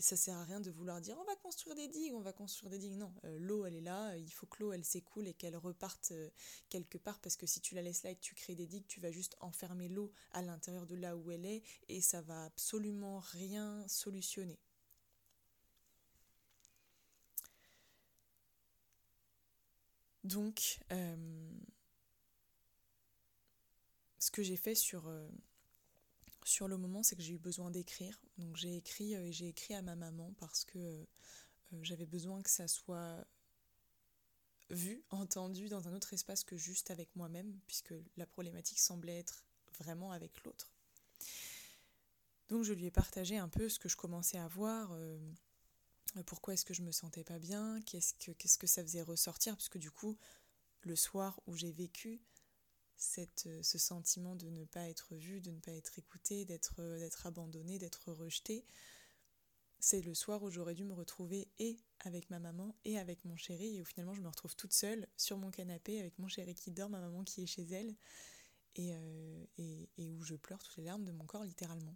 ça 0.00 0.16
sert 0.16 0.36
à 0.36 0.44
rien 0.44 0.60
de 0.60 0.70
vouloir 0.70 1.00
dire 1.00 1.16
on 1.20 1.24
va 1.24 1.36
construire 1.36 1.76
des 1.76 1.88
digues, 1.88 2.14
on 2.14 2.20
va 2.20 2.32
construire 2.32 2.70
des 2.70 2.78
digues. 2.78 2.96
Non, 2.96 3.12
euh, 3.24 3.38
l'eau 3.38 3.66
elle 3.66 3.74
est 3.74 3.80
là, 3.80 4.16
il 4.16 4.30
faut 4.32 4.46
que 4.46 4.62
l'eau 4.62 4.72
elle 4.72 4.84
s'écoule 4.84 5.28
et 5.28 5.34
qu'elle 5.34 5.56
reparte 5.56 6.12
euh, 6.12 6.30
quelque 6.68 6.98
part 6.98 7.20
parce 7.20 7.36
que 7.36 7.46
si 7.46 7.60
tu 7.60 7.74
la 7.74 7.82
laisses 7.82 8.02
là 8.02 8.10
et 8.10 8.16
que 8.16 8.20
tu 8.20 8.34
crées 8.34 8.54
des 8.54 8.66
digues, 8.66 8.86
tu 8.86 9.00
vas 9.00 9.10
juste 9.10 9.36
enfermer 9.40 9.88
l'eau 9.88 10.12
à 10.32 10.42
l'intérieur 10.42 10.86
de 10.86 10.96
là 10.96 11.16
où 11.16 11.30
elle 11.30 11.44
est 11.44 11.62
et 11.88 12.00
ça 12.00 12.22
va 12.22 12.44
absolument 12.44 13.20
rien 13.20 13.86
solutionner. 13.88 14.58
Donc, 20.24 20.80
euh, 20.92 21.50
ce 24.18 24.30
que 24.30 24.42
j'ai 24.42 24.56
fait 24.56 24.76
sur 24.76 25.10
sur 26.44 26.68
le 26.68 26.76
moment, 26.76 27.02
c'est 27.02 27.16
que 27.16 27.22
j'ai 27.22 27.34
eu 27.34 27.38
besoin 27.38 27.70
d'écrire. 27.70 28.20
Donc 28.38 28.56
j'ai 28.56 28.76
écrit 28.76 29.14
euh, 29.14 29.26
et 29.26 29.32
j'ai 29.32 29.48
écrit 29.48 29.74
à 29.74 29.82
ma 29.82 29.94
maman 29.94 30.34
parce 30.38 30.64
que 30.64 30.78
euh, 30.78 31.04
euh, 31.72 31.78
j'avais 31.82 32.06
besoin 32.06 32.42
que 32.42 32.50
ça 32.50 32.68
soit 32.68 33.24
vu, 34.70 35.02
entendu 35.10 35.68
dans 35.68 35.88
un 35.88 35.92
autre 35.94 36.14
espace 36.14 36.44
que 36.44 36.56
juste 36.56 36.90
avec 36.90 37.14
moi-même, 37.14 37.58
puisque 37.66 37.94
la 38.16 38.26
problématique 38.26 38.78
semblait 38.78 39.18
être 39.18 39.44
vraiment 39.78 40.12
avec 40.12 40.42
l'autre. 40.44 40.72
Donc 42.48 42.64
je 42.64 42.72
lui 42.72 42.86
ai 42.86 42.90
partagé 42.90 43.36
un 43.36 43.48
peu 43.48 43.68
ce 43.68 43.78
que 43.78 43.88
je 43.88 43.96
commençais 43.96 44.38
à 44.38 44.48
voir, 44.48 44.96
pourquoi 46.24 46.54
est-ce 46.54 46.64
que 46.64 46.72
je 46.72 46.80
me 46.80 46.90
sentais 46.90 47.24
pas 47.24 47.38
bien, 47.38 47.80
qu'est-ce 47.82 48.14
que, 48.14 48.32
qu'est-ce 48.32 48.56
que 48.56 48.66
ça 48.66 48.82
faisait 48.82 49.02
ressortir, 49.02 49.56
puisque 49.56 49.78
du 49.78 49.90
coup, 49.90 50.16
le 50.82 50.96
soir 50.96 51.40
où 51.46 51.54
j'ai 51.54 51.72
vécu, 51.72 52.22
euh, 53.46 53.62
ce 53.62 53.78
sentiment 53.78 54.36
de 54.36 54.48
ne 54.48 54.64
pas 54.64 54.88
être 54.88 55.14
vu, 55.14 55.40
de 55.40 55.50
ne 55.50 55.60
pas 55.60 55.72
être 55.72 55.98
écouté, 55.98 56.44
d'être 56.44 56.76
euh, 56.80 56.98
d'être 56.98 57.26
abandonné, 57.26 57.78
d'être 57.78 58.12
rejeté. 58.12 58.64
C'est 59.78 60.00
le 60.00 60.14
soir 60.14 60.42
où 60.42 60.50
j'aurais 60.50 60.74
dû 60.74 60.84
me 60.84 60.94
retrouver 60.94 61.48
et 61.58 61.76
avec 62.00 62.30
ma 62.30 62.38
maman 62.38 62.76
et 62.84 62.98
avec 62.98 63.24
mon 63.24 63.36
chéri. 63.36 63.76
Et 63.76 63.82
où 63.82 63.84
finalement, 63.84 64.14
je 64.14 64.20
me 64.20 64.28
retrouve 64.28 64.54
toute 64.54 64.72
seule 64.72 65.08
sur 65.16 65.38
mon 65.38 65.50
canapé 65.50 65.98
avec 65.98 66.18
mon 66.18 66.28
chéri 66.28 66.54
qui 66.54 66.70
dort, 66.70 66.88
ma 66.88 67.00
maman 67.00 67.24
qui 67.24 67.42
est 67.42 67.46
chez 67.46 67.64
elle. 67.64 67.94
Et, 68.76 68.94
euh, 68.94 69.44
et 69.58 70.10
où 70.10 70.22
je 70.22 70.34
pleure 70.34 70.58
toutes 70.62 70.78
les 70.78 70.84
larmes 70.84 71.04
de 71.04 71.12
mon 71.12 71.26
corps 71.26 71.44
littéralement. 71.44 71.94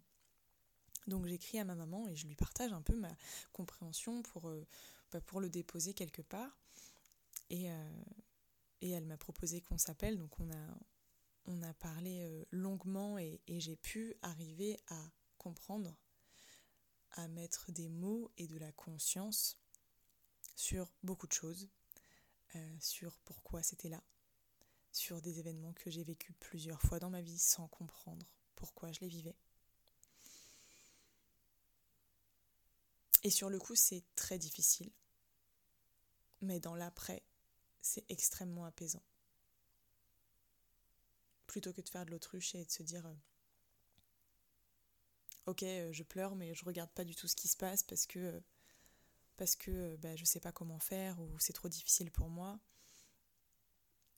Donc 1.07 1.25
j'écris 1.27 1.59
à 1.59 1.65
ma 1.65 1.75
maman 1.75 2.07
et 2.09 2.17
je 2.17 2.27
lui 2.27 2.35
partage 2.35 2.73
un 2.73 2.83
peu 2.83 2.95
ma 2.95 3.17
compréhension 3.53 4.21
pour, 4.23 4.53
bah, 5.11 5.21
pour 5.23 5.41
le 5.41 5.49
déposer 5.49 5.95
quelque 5.95 6.21
part. 6.21 6.59
Et, 7.49 7.71
et 8.81 8.91
elle 8.91 9.07
m'a 9.07 9.17
proposé 9.17 9.61
qu'on 9.61 9.79
s'appelle, 9.79 10.19
donc 10.19 10.39
on 10.39 10.51
a, 10.51 10.79
on 11.47 11.63
a 11.63 11.75
parlé 11.75 12.23
euh, 12.23 12.45
longuement 12.51 13.19
et, 13.19 13.41
j'ai 13.49 13.77
pu 13.77 14.15
arriver 14.23 14.79
à 14.89 15.11
comprendre, 15.39 15.97
à 17.13 17.29
mettre 17.29 17.73
des 17.73 17.89
mots 17.89 18.31
et 18.37 18.47
de 18.47 18.59
la 18.59 18.73
conscience 18.73 19.57
sur 20.55 20.93
beaucoup 21.03 21.27
de 21.27 21.33
choses, 21.33 21.69
euh, 22.55 22.77
sur 22.81 23.19
pourquoi 23.19 23.63
c'était 23.63 23.89
là, 23.89 24.03
sur 24.93 25.21
des 25.23 25.39
événements 25.39 25.73
que 25.73 25.91
j'ai 25.91 26.05
vécus 26.05 26.35
plusieurs 26.41 26.83
fois 26.83 26.99
dans 26.99 27.11
ma 27.11 27.23
vie 27.23 27.39
sans 27.39 27.69
comprendre 27.69 28.27
pourquoi 28.55 28.93
je 28.93 29.01
les 29.01 29.09
vivais. 29.09 29.37
Et 33.23 33.31
sur 33.31 33.51
le 33.51 33.59
coup, 33.59 33.75
c'est 33.75 34.05
très 34.15 34.39
difficile. 34.39 34.93
Mais 36.43 36.61
dans 36.61 36.77
l'après, 36.77 37.25
c'est 37.87 38.05
extrêmement 38.09 38.65
apaisant. 38.65 39.03
Plutôt 41.47 41.73
que 41.73 41.81
de 41.81 41.89
faire 41.89 42.05
de 42.05 42.11
l'autruche 42.11 42.55
et 42.55 42.65
de 42.65 42.71
se 42.71 42.83
dire 42.83 43.07
euh, 43.07 43.15
ok 45.47 45.63
euh, 45.63 45.93
je 45.93 46.03
pleure 46.03 46.35
mais 46.35 46.55
je 46.55 46.65
regarde 46.65 46.91
pas 46.91 47.05
du 47.05 47.15
tout 47.15 47.29
ce 47.29 47.37
qui 47.37 47.49
se 47.49 47.57
passe 47.57 47.83
parce 47.85 48.07
que 48.07 48.19
euh, 48.19 48.41
parce 49.37 49.55
que 49.55 49.97
bah, 49.97 50.17
je 50.17 50.25
sais 50.25 50.41
pas 50.41 50.53
comment 50.53 50.81
faire 50.81 51.21
ou 51.21 51.39
c'est 51.39 51.53
trop 51.53 51.69
difficile 51.69 52.11
pour 52.11 52.29
moi 52.29 52.59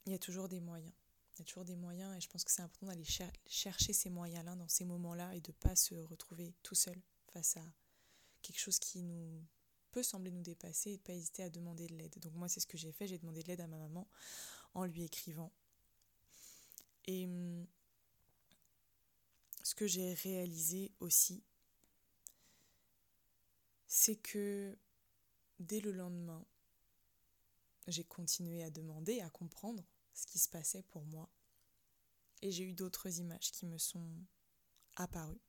il 0.05 0.11
y 0.11 0.15
a 0.15 0.19
toujours 0.19 0.47
des 0.47 0.59
moyens. 0.59 0.93
Il 1.35 1.39
y 1.39 1.41
a 1.43 1.45
toujours 1.45 1.65
des 1.65 1.75
moyens 1.75 2.17
et 2.17 2.19
je 2.19 2.27
pense 2.27 2.43
que 2.43 2.51
c'est 2.51 2.63
important 2.63 2.87
d'aller 2.87 3.05
chercher 3.47 3.93
ces 3.93 4.09
moyens 4.09 4.43
là 4.43 4.55
dans 4.55 4.67
ces 4.67 4.83
moments 4.83 5.13
là 5.13 5.35
et 5.35 5.41
de 5.41 5.51
pas 5.51 5.75
se 5.75 5.93
retrouver 5.95 6.53
tout 6.63 6.75
seul 6.75 6.99
face 7.31 7.57
à 7.57 7.73
quelque 8.41 8.59
chose 8.59 8.79
qui 8.79 9.03
nous 9.03 9.45
peut 9.91 10.03
sembler 10.03 10.31
nous 10.31 10.41
dépasser 10.41 10.91
et 10.91 10.97
de 10.97 11.01
pas 11.01 11.13
hésiter 11.13 11.43
à 11.43 11.49
demander 11.49 11.87
de 11.87 11.95
l'aide 11.95 12.17
donc 12.19 12.33
moi 12.33 12.47
c'est 12.47 12.59
ce 12.59 12.67
que 12.67 12.77
j'ai 12.77 12.91
fait 12.91 13.07
j'ai 13.07 13.17
demandé 13.17 13.41
de 13.43 13.47
l'aide 13.47 13.61
à 13.61 13.67
ma 13.67 13.77
maman 13.77 14.07
en 14.73 14.85
lui 14.85 15.03
écrivant 15.03 15.51
et 17.05 17.25
hum, 17.25 17.65
ce 19.63 19.75
que 19.75 19.87
j'ai 19.87 20.13
réalisé 20.13 20.91
aussi, 20.99 21.43
c'est 23.87 24.15
que 24.15 24.77
dès 25.59 25.79
le 25.79 25.91
lendemain, 25.91 26.45
j'ai 27.87 28.03
continué 28.03 28.63
à 28.63 28.69
demander, 28.69 29.21
à 29.21 29.29
comprendre 29.29 29.83
ce 30.13 30.27
qui 30.27 30.39
se 30.39 30.49
passait 30.49 30.83
pour 30.83 31.03
moi. 31.05 31.29
Et 32.41 32.51
j'ai 32.51 32.63
eu 32.63 32.73
d'autres 32.73 33.19
images 33.19 33.51
qui 33.51 33.65
me 33.65 33.77
sont 33.77 34.07
apparues. 34.95 35.41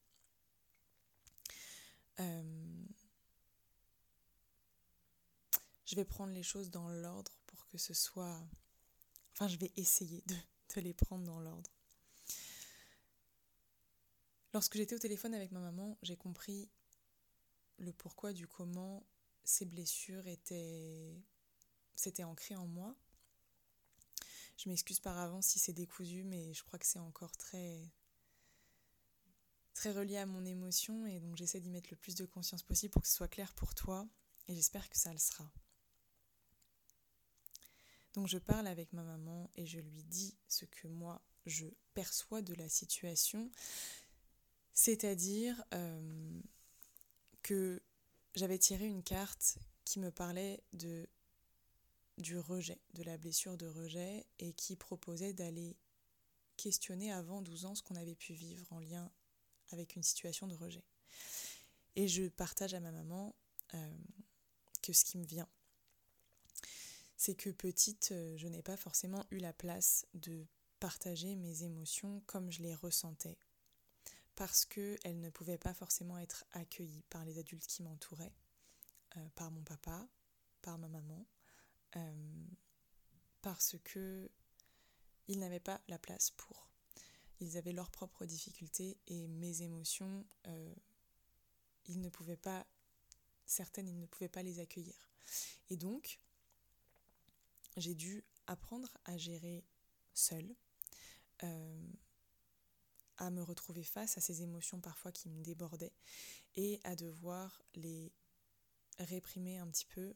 Hum, 2.19 2.87
je 5.91 5.97
vais 5.97 6.05
prendre 6.05 6.33
les 6.33 6.45
choses 6.45 6.71
dans 6.71 6.89
l'ordre 6.89 7.33
pour 7.47 7.67
que 7.67 7.77
ce 7.77 7.95
soit... 7.95 8.41
Enfin, 9.33 9.49
je 9.49 9.57
vais 9.57 9.73
essayer 9.77 10.23
de 10.77 10.81
les 10.81 10.95
prendre 10.95 11.25
dans 11.25 11.41
l'ordre. 11.41 11.69
Lorsque 14.55 14.77
j'étais 14.77 14.95
au 14.95 15.01
téléphone 15.01 15.35
avec 15.35 15.51
ma 15.51 15.59
maman, 15.59 15.99
j'ai 16.03 16.17
compris 16.17 16.71
le 17.79 17.93
pourquoi 17.93 18.33
du 18.33 18.47
comment 18.47 19.05
ces 19.43 19.65
blessures 19.65 20.27
étaient 20.29 21.17
s'étaient 21.97 22.25
ancrées 22.25 22.57
en 22.57 22.69
moi. 22.69 22.95
Je 24.57 24.69
m'excuse 24.69 25.01
par 25.01 25.19
avance 25.19 25.47
si 25.47 25.59
c'est 25.59 25.73
décousu, 25.73 26.23
mais 26.23 26.55
je 26.55 26.63
crois 26.63 26.79
que 26.79 26.87
c'est 26.87 27.01
encore 27.01 27.37
très 27.37 27.93
très 29.75 29.91
relié 29.91 30.19
à 30.19 30.27
mon 30.27 30.45
émotion 30.45 31.07
et 31.07 31.19
donc 31.19 31.37
j'essaie 31.37 31.61
d'y 31.61 31.71
mettre 31.71 31.91
le 31.91 31.97
plus 31.97 32.15
de 32.15 32.27
conscience 32.27 32.63
possible 32.63 32.93
pour 32.93 33.03
que 33.03 33.09
ce 33.09 33.15
soit 33.15 33.29
clair 33.29 33.53
pour 33.55 33.75
toi 33.75 34.07
et 34.47 34.55
j'espère 34.55 34.89
que 34.89 34.97
ça 34.97 35.13
le 35.13 35.19
sera. 35.19 35.51
Donc 38.14 38.26
je 38.26 38.38
parle 38.38 38.67
avec 38.67 38.93
ma 38.93 39.02
maman 39.02 39.50
et 39.55 39.67
je 39.67 39.79
lui 39.79 40.02
dis 40.05 40.37
ce 40.49 40.64
que 40.64 40.88
moi 40.88 41.23
je 41.47 41.67
perçois 41.95 42.43
de 42.43 42.55
la 42.55 42.69
situation, 42.69 43.50
c'est-à-dire 44.75 45.62
euh, 45.75 46.40
que 47.43 47.83
j'avais 48.35 48.59
tiré 48.59 48.87
une 48.87 49.02
carte 49.02 49.59
qui 49.85 50.00
me 50.00 50.11
parlait 50.11 50.62
de 50.73 51.09
du 52.19 52.38
rejet, 52.38 52.79
de 52.93 53.02
la 53.02 53.17
blessure 53.17 53.57
de 53.57 53.67
rejet 53.67 54.26
et 54.38 54.52
qui 54.52 54.76
proposait 54.76 55.33
d'aller 55.33 55.79
questionner 56.59 57.11
avant 57.11 57.40
12 57.40 57.64
ans 57.64 57.75
ce 57.75 57.83
qu'on 57.83 57.97
avait 57.97 58.14
pu 58.14 58.35
vivre 58.35 58.71
en 58.73 58.79
lien 58.79 59.11
avec 59.71 59.97
une 59.97 60.02
situation 60.02 60.47
de 60.47 60.55
rejet. 60.55 60.85
Et 61.97 62.09
je 62.09 62.29
partage 62.29 62.75
à 62.75 62.81
ma 62.81 62.93
maman 62.93 63.35
euh, 63.75 63.99
que 64.83 64.93
ce 64.93 65.05
qui 65.05 65.17
me 65.17 65.25
vient 65.25 65.49
c'est 67.21 67.35
que 67.35 67.50
petite, 67.50 68.12
euh, 68.12 68.35
je 68.39 68.49
n'ai 68.49 68.62
pas 68.62 68.79
forcément 68.79 69.27
eu 69.31 69.37
la 69.37 69.53
place 69.53 70.07
de 70.15 70.47
partager 70.79 71.37
mes 71.37 71.65
émotions 71.65 72.23
comme 72.25 72.50
je 72.50 72.62
les 72.62 72.75
ressentais, 72.75 73.37
parce 74.37 74.65
qu'elles 74.65 75.21
ne 75.21 75.29
pouvaient 75.29 75.59
pas 75.59 75.75
forcément 75.75 76.17
être 76.17 76.47
accueillies 76.53 77.05
par 77.11 77.27
les 77.27 77.39
adultes 77.39 77.67
qui 77.67 77.83
m'entouraient, 77.83 78.33
euh, 79.19 79.29
par 79.35 79.50
mon 79.50 79.62
papa, 79.65 80.09
par 80.62 80.79
ma 80.79 80.89
maman, 80.89 81.27
euh, 81.97 82.47
parce 83.43 83.77
que 83.85 84.31
ils 85.29 85.41
n'avaient 85.41 85.61
pas 85.61 85.83
la 85.89 85.99
place 85.99 86.31
pour. 86.31 86.71
Ils 87.41 87.59
avaient 87.59 87.75
leurs 87.75 87.91
propres 87.91 88.25
difficultés 88.25 88.97
et 89.09 89.29
mes 89.29 89.61
émotions, 89.61 90.25
ils 91.85 92.00
ne 92.00 92.09
pouvaient 92.09 92.39
pas, 92.39 92.67
certaines, 93.45 93.89
ils 93.89 93.99
ne 93.99 94.07
pouvaient 94.07 94.29
pas 94.31 94.43
les 94.43 94.59
accueillir. 94.59 95.11
Et 95.69 95.77
donc, 95.77 96.19
j'ai 97.77 97.95
dû 97.95 98.25
apprendre 98.47 98.97
à 99.05 99.17
gérer 99.17 99.65
seule, 100.15 100.55
euh, 101.43 101.93
à 103.17 103.31
me 103.31 103.43
retrouver 103.43 103.85
face 103.85 104.17
à 104.19 104.21
ces 104.21 104.43
émotions 104.43 104.81
parfois 104.81 105.12
qui 105.12 105.29
me 105.29 105.43
débordaient 105.43 105.95
et 106.57 106.81
à 106.85 106.97
devoir 106.97 107.62
les 107.75 108.12
réprimer 108.99 109.59
un 109.59 109.69
petit 109.69 109.87
peu, 109.87 110.15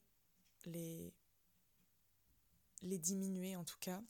les, 0.64 1.14
les 2.82 2.98
diminuer 2.98 3.56
en 3.56 3.64
tout 3.64 3.78
cas, 3.80 4.02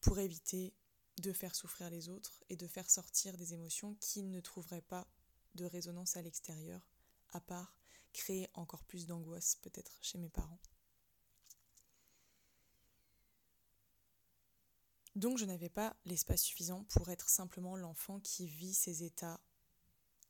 pour 0.00 0.18
éviter 0.18 0.74
de 1.18 1.32
faire 1.32 1.54
souffrir 1.54 1.90
les 1.90 2.08
autres 2.08 2.42
et 2.48 2.56
de 2.56 2.66
faire 2.66 2.90
sortir 2.90 3.36
des 3.36 3.54
émotions 3.54 3.94
qui 4.00 4.22
ne 4.22 4.40
trouveraient 4.40 4.82
pas 4.82 5.06
de 5.54 5.64
résonance 5.64 6.16
à 6.16 6.22
l'extérieur, 6.22 6.80
à 7.32 7.40
part 7.40 7.76
créer 8.12 8.48
encore 8.54 8.84
plus 8.84 9.06
d'angoisse 9.06 9.56
peut-être 9.56 9.98
chez 10.02 10.18
mes 10.18 10.28
parents. 10.28 10.60
Donc 15.14 15.38
je 15.38 15.44
n'avais 15.44 15.68
pas 15.68 15.96
l'espace 16.04 16.42
suffisant 16.42 16.84
pour 16.84 17.08
être 17.10 17.28
simplement 17.28 17.76
l'enfant 17.76 18.18
qui 18.20 18.46
vit 18.46 18.74
ses 18.74 19.04
états 19.04 19.40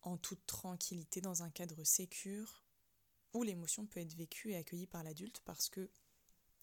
en 0.03 0.19
toute 0.19 0.45
tranquillité 0.47 1.23
dans 1.23 1.43
un 1.43 1.51
cadre 1.51 1.85
sécure 1.85 2.63
où 3.33 3.43
l'émotion 3.43 3.87
peut 3.87 4.01
être 4.01 4.15
vécue 4.15 4.53
et 4.53 4.57
accueillie 4.57 4.87
par 4.87 5.03
l'adulte 5.03 5.41
parce 5.45 5.71
que 5.71 5.91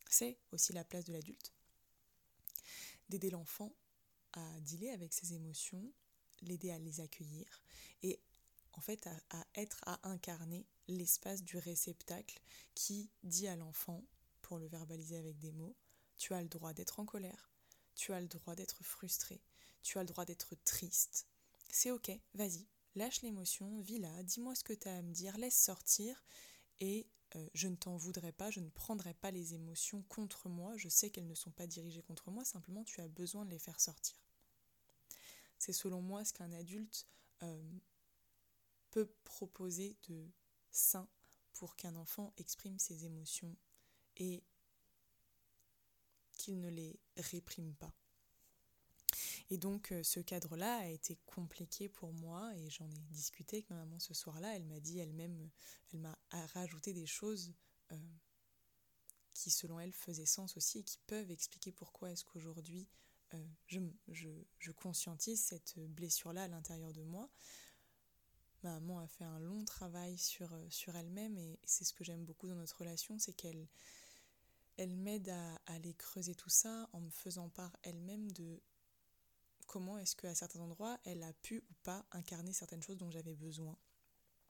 c'est 0.09 0.37
aussi 0.51 0.71
la 0.73 0.83
place 0.83 1.05
de 1.05 1.13
l'adulte 1.13 1.51
d'aider 3.09 3.31
l'enfant 3.31 3.73
à 4.33 4.59
dealer 4.61 4.91
avec 4.91 5.13
ses 5.13 5.33
émotions, 5.33 5.91
l'aider 6.41 6.71
à 6.71 6.79
les 6.79 7.01
accueillir 7.01 7.61
et 8.03 8.21
en 8.73 8.81
fait 8.81 9.05
à, 9.07 9.19
à 9.31 9.45
être, 9.55 9.81
à 9.85 10.07
incarner 10.07 10.65
l'espace 10.87 11.43
du 11.43 11.57
réceptacle 11.57 12.39
qui 12.75 13.09
dit 13.23 13.47
à 13.47 13.55
l'enfant, 13.55 14.05
pour 14.41 14.59
le 14.59 14.67
verbaliser 14.67 15.17
avec 15.17 15.39
des 15.39 15.51
mots, 15.51 15.75
tu 16.17 16.33
as 16.33 16.41
le 16.41 16.49
droit 16.49 16.73
d'être 16.73 16.99
en 16.99 17.05
colère, 17.05 17.50
tu 17.95 18.13
as 18.13 18.21
le 18.21 18.27
droit 18.27 18.55
d'être 18.55 18.83
frustré, 18.83 19.41
tu 19.83 19.97
as 19.97 20.01
le 20.01 20.07
droit 20.07 20.25
d'être 20.25 20.55
triste. 20.63 21.27
C'est 21.69 21.91
ok, 21.91 22.11
vas-y, 22.33 22.67
lâche 22.95 23.21
l'émotion, 23.21 23.79
vis-la, 23.81 24.23
dis-moi 24.23 24.55
ce 24.55 24.63
que 24.63 24.73
tu 24.73 24.87
as 24.87 24.97
à 24.97 25.01
me 25.01 25.13
dire, 25.13 25.37
laisse 25.37 25.57
sortir 25.57 26.23
et 26.79 27.07
euh, 27.35 27.47
je 27.53 27.67
ne 27.67 27.75
t'en 27.75 27.95
voudrais 27.95 28.33
pas, 28.33 28.51
je 28.51 28.59
ne 28.59 28.69
prendrai 28.69 29.13
pas 29.13 29.31
les 29.31 29.53
émotions 29.53 30.03
contre 30.09 30.49
moi, 30.49 30.75
je 30.75 30.89
sais 30.89 31.09
qu'elles 31.09 31.27
ne 31.27 31.35
sont 31.35 31.51
pas 31.51 31.67
dirigées 31.67 32.01
contre 32.01 32.31
moi, 32.31 32.43
simplement 32.43 32.83
tu 32.83 32.99
as 33.01 33.07
besoin 33.07 33.45
de 33.45 33.51
les 33.51 33.59
faire 33.59 33.79
sortir. 33.79 34.17
C'est 35.57 35.73
selon 35.73 36.01
moi 36.01 36.25
ce 36.25 36.33
qu'un 36.33 36.51
adulte 36.51 37.07
euh, 37.43 37.79
peut 38.89 39.09
proposer 39.23 39.95
de 40.09 40.27
sain 40.71 41.07
pour 41.53 41.75
qu'un 41.75 41.95
enfant 41.95 42.33
exprime 42.37 42.79
ses 42.79 43.05
émotions 43.05 43.55
et 44.17 44.43
qu'il 46.41 46.59
ne 46.59 46.69
les 46.69 46.99
réprime 47.17 47.73
pas. 47.75 47.93
Et 49.49 49.57
donc 49.57 49.91
euh, 49.91 50.03
ce 50.03 50.19
cadre-là 50.19 50.77
a 50.77 50.87
été 50.87 51.17
compliqué 51.25 51.89
pour 51.89 52.13
moi 52.13 52.55
et 52.55 52.69
j'en 52.69 52.89
ai 52.89 52.99
discuté 53.11 53.57
avec 53.57 53.69
ma 53.69 53.77
maman 53.77 53.99
ce 53.99 54.13
soir-là. 54.13 54.55
Elle 54.55 54.65
m'a 54.65 54.79
dit 54.79 54.99
elle-même, 54.99 55.49
elle 55.91 55.99
m'a 55.99 56.17
rajouté 56.53 56.93
des 56.93 57.05
choses 57.05 57.53
euh, 57.91 57.97
qui 59.33 59.49
selon 59.51 59.79
elle 59.79 59.91
faisaient 59.91 60.25
sens 60.25 60.55
aussi 60.55 60.79
et 60.79 60.83
qui 60.83 60.99
peuvent 61.05 61.31
expliquer 61.31 61.71
pourquoi 61.71 62.11
est-ce 62.11 62.23
qu'aujourd'hui 62.23 62.87
euh, 63.33 63.45
je, 63.67 64.71
conscientise 64.71 65.41
cette 65.43 65.77
blessure-là 65.77 66.43
à 66.43 66.47
l'intérieur 66.47 66.93
de 66.93 67.03
moi. 67.03 67.29
Ma 68.63 68.79
maman 68.79 68.99
a 68.99 69.07
fait 69.07 69.23
un 69.23 69.39
long 69.39 69.65
travail 69.65 70.17
sur 70.17 70.95
elle-même 70.95 71.37
et 71.37 71.59
c'est 71.63 71.83
ce 71.83 71.93
que 71.93 72.03
j'aime 72.03 72.23
beaucoup 72.23 72.47
dans 72.47 72.55
notre 72.55 72.77
relation, 72.77 73.17
c'est 73.19 73.33
qu'elle 73.33 73.67
elle 74.77 74.95
m'aide 74.95 75.29
à, 75.29 75.61
aller 75.67 75.93
creuser 75.93 76.35
tout 76.35 76.49
ça 76.49 76.89
en 76.93 76.99
me 76.99 77.09
faisant 77.09 77.49
part 77.49 77.75
elle-même 77.83 78.31
de 78.31 78.61
comment 79.67 79.97
est-ce 79.97 80.15
qu'à 80.15 80.35
certains 80.35 80.59
endroits, 80.59 80.99
elle 81.05 81.23
a 81.23 81.33
pu 81.33 81.63
ou 81.69 81.73
pas 81.83 82.05
incarner 82.11 82.51
certaines 82.51 82.83
choses 82.83 82.97
dont 82.97 83.09
j'avais 83.09 83.35
besoin. 83.35 83.77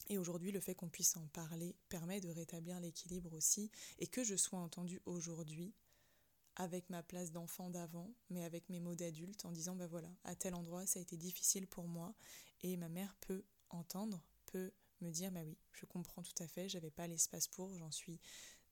Et 0.09 0.17
aujourd'hui, 0.17 0.51
le 0.51 0.59
fait 0.59 0.73
qu'on 0.73 0.89
puisse 0.89 1.15
en 1.15 1.27
parler 1.27 1.75
permet 1.89 2.19
de 2.21 2.29
rétablir 2.29 2.79
l'équilibre 2.79 3.33
aussi 3.33 3.71
et 3.99 4.07
que 4.07 4.23
je 4.23 4.35
sois 4.35 4.59
entendue 4.59 5.01
aujourd'hui 5.05 5.75
avec 6.55 6.89
ma 6.89 7.03
place 7.03 7.31
d'enfant 7.31 7.69
d'avant, 7.69 8.13
mais 8.29 8.43
avec 8.43 8.67
mes 8.69 8.79
mots 8.79 8.95
d'adulte 8.95 9.45
en 9.45 9.51
disant, 9.51 9.75
ben 9.75 9.87
voilà, 9.87 10.09
à 10.23 10.35
tel 10.35 10.53
endroit, 10.55 10.85
ça 10.85 10.99
a 10.99 11.01
été 11.01 11.17
difficile 11.17 11.67
pour 11.67 11.87
moi 11.87 12.13
et 12.61 12.75
ma 12.77 12.89
mère 12.89 13.15
peut 13.21 13.43
entendre, 13.69 14.21
peut 14.47 14.73
me 15.01 15.11
dire, 15.11 15.31
bah 15.31 15.41
oui, 15.45 15.57
je 15.71 15.85
comprends 15.85 16.23
tout 16.23 16.43
à 16.43 16.47
fait, 16.47 16.67
j'avais 16.67 16.91
pas 16.91 17.07
l'espace 17.07 17.47
pour, 17.47 17.73
j'en 17.75 17.91
suis 17.91 18.19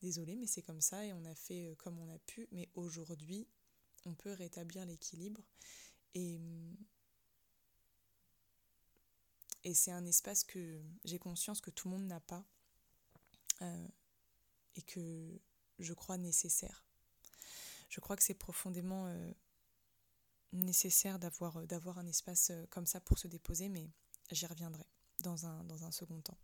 désolée, 0.01 0.35
mais 0.35 0.47
c'est 0.47 0.61
comme 0.61 0.81
ça 0.81 1.05
et 1.05 1.13
on 1.13 1.25
a 1.25 1.35
fait 1.35 1.67
euh, 1.67 1.75
comme 1.75 1.99
on 1.99 2.09
a 2.09 2.19
pu, 2.19 2.47
mais 2.51 2.69
aujourd'hui, 2.75 3.47
on 4.05 4.13
peut 4.13 4.33
rétablir 4.33 4.85
l'équilibre 4.85 5.43
et, 6.15 6.39
et 9.63 9.73
c'est 9.73 9.91
un 9.91 10.05
espace 10.05 10.43
que 10.43 10.81
j'ai 11.03 11.19
conscience 11.19 11.61
que 11.61 11.69
tout 11.69 11.89
le 11.89 11.97
monde 11.97 12.07
n'a 12.07 12.19
pas 12.19 12.45
euh, 13.61 13.87
et 14.75 14.81
que 14.81 15.39
je 15.79 15.93
crois 15.93 16.17
nécessaire. 16.17 16.85
Je 17.89 17.99
crois 17.99 18.15
que 18.15 18.23
c'est 18.23 18.33
profondément 18.33 19.07
euh, 19.07 19.31
nécessaire 20.53 21.19
d'avoir, 21.19 21.57
un 21.97 22.07
espace 22.07 22.51
comme 22.69 22.85
ça 22.85 23.01
pour 23.01 23.17
se 23.19 23.27
déposer, 23.27 23.67
mais 23.67 23.89
j'y 24.31 24.45
reviendrai 24.45 24.85
dans 25.19 25.45
un 25.45 25.91
second 25.91 26.21
temps. 26.21 26.37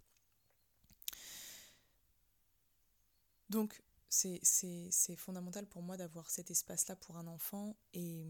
Donc, 3.50 3.82
c'est, 4.10 5.16
fondamental 5.18 5.68
pour 5.68 5.82
moi 5.82 5.98
d'avoir 5.98 6.30
cet 6.30 6.52
espace-là 6.52 6.96
pour 6.96 7.18
un 7.18 7.28
enfant 7.28 7.76
et 7.94 8.26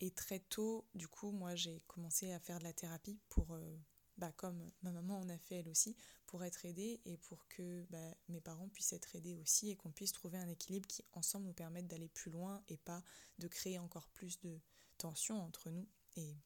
et 0.00 0.10
très 0.12 0.38
tôt, 0.38 0.86
du 0.94 1.08
coup, 1.08 1.32
moi, 1.32 1.56
j'ai 1.56 1.82
commencé 1.88 2.32
à 2.32 2.38
faire 2.38 2.58
de 2.58 2.64
la 2.64 2.72
thérapie 2.72 3.18
pour, 3.28 3.54
euh, 3.54 3.76
bah, 4.16 4.30
comme 4.32 4.70
ma 4.82 4.92
maman 4.92 5.18
en 5.18 5.28
a 5.28 5.38
fait 5.38 5.56
elle 5.56 5.68
aussi, 5.68 5.96
pour 6.26 6.44
être 6.44 6.64
aidée 6.64 7.00
et 7.04 7.16
pour 7.16 7.48
que 7.48 7.84
bah, 7.90 8.14
mes 8.28 8.40
parents 8.40 8.68
puissent 8.68 8.92
être 8.92 9.16
aidés 9.16 9.34
aussi 9.34 9.70
et 9.70 9.76
qu'on 9.76 9.90
puisse 9.90 10.12
trouver 10.12 10.38
un 10.38 10.48
équilibre 10.48 10.86
qui, 10.86 11.04
ensemble, 11.14 11.46
nous 11.46 11.52
permette 11.52 11.88
d'aller 11.88 12.08
plus 12.08 12.30
loin 12.30 12.62
et 12.68 12.76
pas 12.76 13.02
de 13.38 13.48
créer 13.48 13.78
encore 13.80 14.08
plus 14.08 14.38
de 14.38 14.60
tensions 14.98 15.40
entre 15.40 15.70
nous 15.70 15.88
et, 16.16 16.36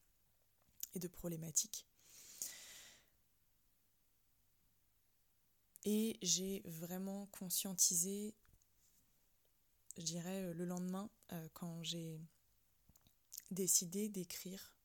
et 0.94 0.98
de 0.98 1.08
problématiques. 1.08 1.86
Et 5.84 6.18
j'ai 6.22 6.62
vraiment 6.64 7.26
conscientisé, 7.26 8.34
je 9.96 10.02
dirais, 10.02 10.52
le 10.54 10.64
lendemain, 10.64 11.10
euh, 11.32 11.48
quand 11.54 11.82
j'ai 11.82 12.20
décidé 13.50 14.08
d'écrire 14.08 14.76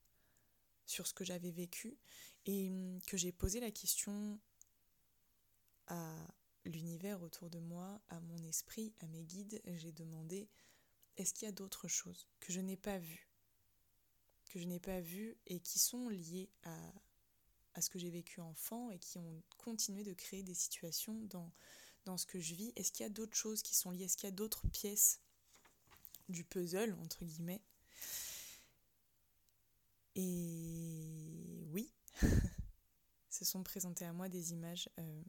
sur 0.85 1.05
ce 1.05 1.13
que 1.13 1.23
j'avais 1.23 1.51
vécu 1.51 1.97
et 2.45 2.69
hum, 2.69 2.99
que 3.07 3.17
j'ai 3.17 3.31
posé 3.31 3.59
la 3.59 3.71
question 3.71 4.39
à 5.87 6.15
l'univers 6.65 7.21
autour 7.21 7.49
de 7.49 7.59
moi, 7.59 8.01
à 8.09 8.19
mon 8.19 8.43
esprit, 8.43 8.93
à 8.99 9.07
mes 9.07 9.23
guides, 9.23 9.61
j'ai 9.65 9.91
demandé 9.91 10.49
est-ce 11.15 11.33
qu'il 11.33 11.45
y 11.45 11.49
a 11.49 11.53
d'autres 11.53 11.87
choses 11.87 12.27
que 12.39 12.51
je 12.51 12.59
n'ai 12.59 12.77
pas 12.77 12.97
vues 12.97 13.27
que 14.47 14.59
je 14.59 14.65
n'ai 14.65 14.79
pas 14.79 15.01
vues 15.01 15.37
et 15.45 15.59
qui 15.59 15.79
sont 15.79 16.09
liées 16.09 16.49
à, 16.63 16.93
à 17.77 17.81
ce 17.81 17.89
que 17.89 17.99
j'ai 17.99 18.09
vécu 18.09 18.41
enfant 18.41 18.91
et 18.91 18.97
qui 18.97 19.19
ont 19.19 19.41
continué 19.57 20.03
de 20.03 20.13
créer 20.13 20.43
des 20.43 20.55
situations 20.55 21.21
dans, 21.29 21.51
dans 22.05 22.17
ce 22.17 22.25
que 22.25 22.39
je 22.39 22.55
vis. 22.55 22.73
Est-ce 22.75 22.91
qu'il 22.91 23.03
y 23.03 23.07
a 23.07 23.09
d'autres 23.09 23.37
choses 23.37 23.61
qui 23.61 23.75
sont 23.75 23.91
liées? 23.91 24.03
Est-ce 24.03 24.17
qu'il 24.17 24.27
y 24.27 24.33
a 24.33 24.35
d'autres 24.35 24.67
pièces 24.67 25.21
du 26.27 26.43
puzzle, 26.43 26.97
entre 27.01 27.23
guillemets, 27.23 27.61
et 30.15 31.67
oui, 31.71 31.93
se 33.29 33.45
sont 33.45 33.61
présentées 33.63 34.05
à 34.05 34.13
moi 34.13 34.29
des 34.29 34.51
images 34.51 34.89
euh, 34.99 35.23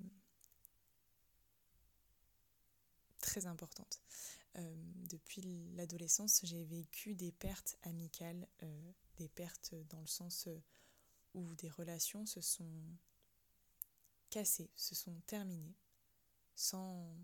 très 3.21 3.47
importantes. 3.47 4.01
Euh, 4.57 4.75
depuis 5.11 5.43
l'adolescence, 5.75 6.41
j'ai 6.43 6.65
vécu 6.65 7.15
des 7.15 7.33
pertes 7.33 7.77
amicales, 7.83 8.49
euh, 8.63 8.93
des 9.19 9.29
pertes 9.29 9.75
dans 9.91 10.01
le 10.01 10.07
sens 10.07 10.49
où 11.35 11.55
des 11.55 11.69
relations 11.69 12.27
se 12.27 12.41
sont 12.41 12.83
cassées, 14.31 14.71
se 14.77 14.95
sont 14.95 15.21
terminées, 15.27 15.77
sans 16.55 17.17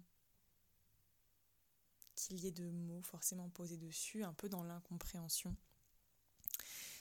qu'il 2.15 2.39
y 2.39 2.47
ait 2.47 2.53
de 2.53 2.71
mots 2.71 3.03
forcément 3.03 3.49
posés 3.51 3.77
dessus, 3.77 4.25
un 4.25 4.35
peu 4.35 4.49
dans 4.49 4.63
l'incompréhension. 4.63 5.57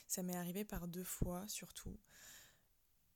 Ça 0.08 0.22
m'est 0.22 0.36
arrivé 0.36 0.64
par 0.64 0.86
deux 0.88 1.04
fois 1.04 1.46
surtout. 1.48 1.98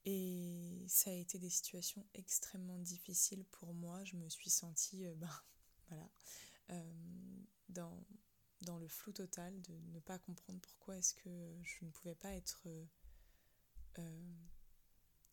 Et 0.05 0.87
ça 0.89 1.11
a 1.11 1.15
été 1.15 1.39
des 1.39 1.51
situations 1.51 2.07
extrêmement 2.15 2.79
difficiles 2.79 3.45
pour 3.51 3.75
moi. 3.75 4.05
Je 4.05 4.17
me 4.17 4.29
suis 4.29 4.51
sentie, 4.51 5.07
euh, 5.07 5.15
ben, 5.17 5.43
voilà, 5.89 6.09
euh, 6.71 7.45
dans, 7.69 8.07
dans 8.63 8.79
le 8.79 8.89
flou 8.89 9.13
total 9.13 9.61
de 9.63 9.75
ne 9.93 10.01
pas 10.01 10.19
comprendre 10.19 10.61
pourquoi 10.61 10.97
est-ce 10.97 11.15
que 11.15 11.59
je 11.63 11.85
ne 11.85 11.91
pouvais 11.91 12.15
pas 12.15 12.33
être 12.33 12.67
euh, 13.99 14.35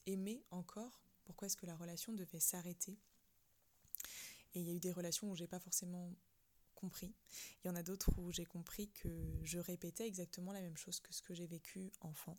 aimée 0.05 0.43
encore. 0.51 1.01
Pourquoi 1.25 1.47
est-ce 1.47 1.57
que 1.57 1.65
la 1.65 1.75
relation 1.75 2.13
devait 2.13 2.39
s'arrêter. 2.39 2.97
Et 4.53 4.61
il 4.61 4.67
y 4.67 4.71
a 4.71 4.73
eu 4.73 4.79
des 4.79 4.91
relations 4.91 5.29
où 5.29 5.35
j'ai 5.35 5.47
pas 5.47 5.59
forcément 5.59 6.15
compris. 6.75 7.13
Il 7.63 7.67
y 7.67 7.69
en 7.69 7.75
a 7.75 7.83
d'autres 7.83 8.11
où 8.19 8.31
j'ai 8.31 8.45
compris 8.45 8.89
que 8.89 9.09
je 9.43 9.59
répétais 9.59 10.07
exactement 10.07 10.51
la 10.51 10.61
même 10.61 10.77
chose 10.77 10.99
que 10.99 11.13
ce 11.13 11.21
que 11.21 11.33
j'ai 11.33 11.47
vécu 11.47 11.91
enfant. 12.01 12.37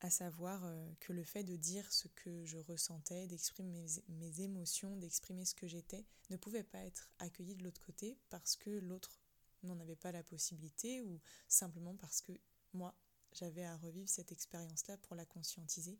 À 0.00 0.10
savoir 0.10 0.64
euh, 0.64 0.92
que 0.98 1.12
le 1.12 1.22
fait 1.22 1.44
de 1.44 1.54
dire 1.54 1.92
ce 1.92 2.08
que 2.08 2.44
je 2.44 2.58
ressentais, 2.58 3.26
d'exprimer 3.26 3.86
mes, 4.08 4.40
émotions, 4.40 4.96
d'exprimer 4.96 5.44
ce 5.44 5.54
que 5.54 5.68
j'étais, 5.68 6.04
ne 6.30 6.36
pouvait 6.36 6.64
pas 6.64 6.84
être 6.84 7.08
accueilli 7.18 7.54
de 7.54 7.62
l'autre 7.62 7.80
côté 7.80 8.18
parce 8.30 8.56
que 8.56 8.70
l'autre 8.70 9.20
n'en 9.62 9.78
avait 9.78 9.96
pas 9.96 10.10
la 10.10 10.24
possibilité 10.24 11.02
ou 11.02 11.20
simplement 11.46 11.94
parce 11.94 12.20
que 12.20 12.32
moi, 12.72 12.94
j'avais 13.34 13.64
à 13.64 13.76
revivre 13.76 14.08
cette 14.08 14.32
expérience-là 14.32 14.96
pour 14.98 15.16
la 15.16 15.24
conscientiser. 15.24 15.98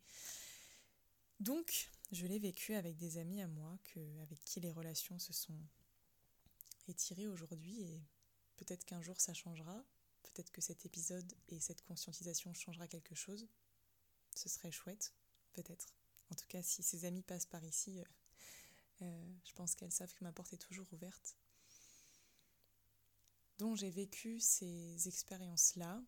Donc, 1.41 1.91
je 2.13 2.27
l'ai 2.27 2.39
vécu 2.39 2.75
avec 2.75 2.97
des 2.97 3.19
amis 3.19 3.43
à 3.43 3.49
moi 3.49 3.79
que, 3.85 4.23
avec 4.23 4.39
qui 4.45 4.61
les 4.61 4.71
relations 4.71 5.19
se 5.19 5.33
sont 5.33 5.59
étiré 6.89 7.27
aujourd'hui 7.27 7.83
et 7.83 8.03
peut-être 8.57 8.85
qu'un 8.85 9.01
jour 9.01 9.21
ça 9.21 9.35
changera, 9.35 9.85
peut-être 10.23 10.51
que 10.51 10.61
cet 10.61 10.85
épisode 10.87 11.33
et 11.49 11.61
cette 11.61 11.83
conscientisation 11.83 12.53
changera 12.55 12.87
quelque 12.87 13.15
chose. 13.15 13.49
ce 14.35 14.49
serait 14.49 14.71
chouette, 14.71 15.13
peut-être. 15.53 15.95
En 16.31 16.35
tout 16.35 16.47
cas, 16.47 16.63
si 16.63 16.83
ses 16.83 17.05
amis 17.05 17.23
passent 17.23 17.47
par 17.47 17.63
ici, 17.65 18.01
euh, 18.01 18.05
euh, 19.03 19.35
je 19.45 19.53
pense 19.53 19.75
qu'elles 19.75 19.93
savent 19.93 20.15
que 20.15 20.25
ma 20.25 20.33
porte 20.33 20.53
est 20.53 20.59
toujours 20.59 20.87
ouverte. 20.93 21.37
Donc 23.59 23.77
j'ai 23.77 23.91
vécu 23.91 24.41
ces 24.41 25.07
expériences-là. 25.07 26.03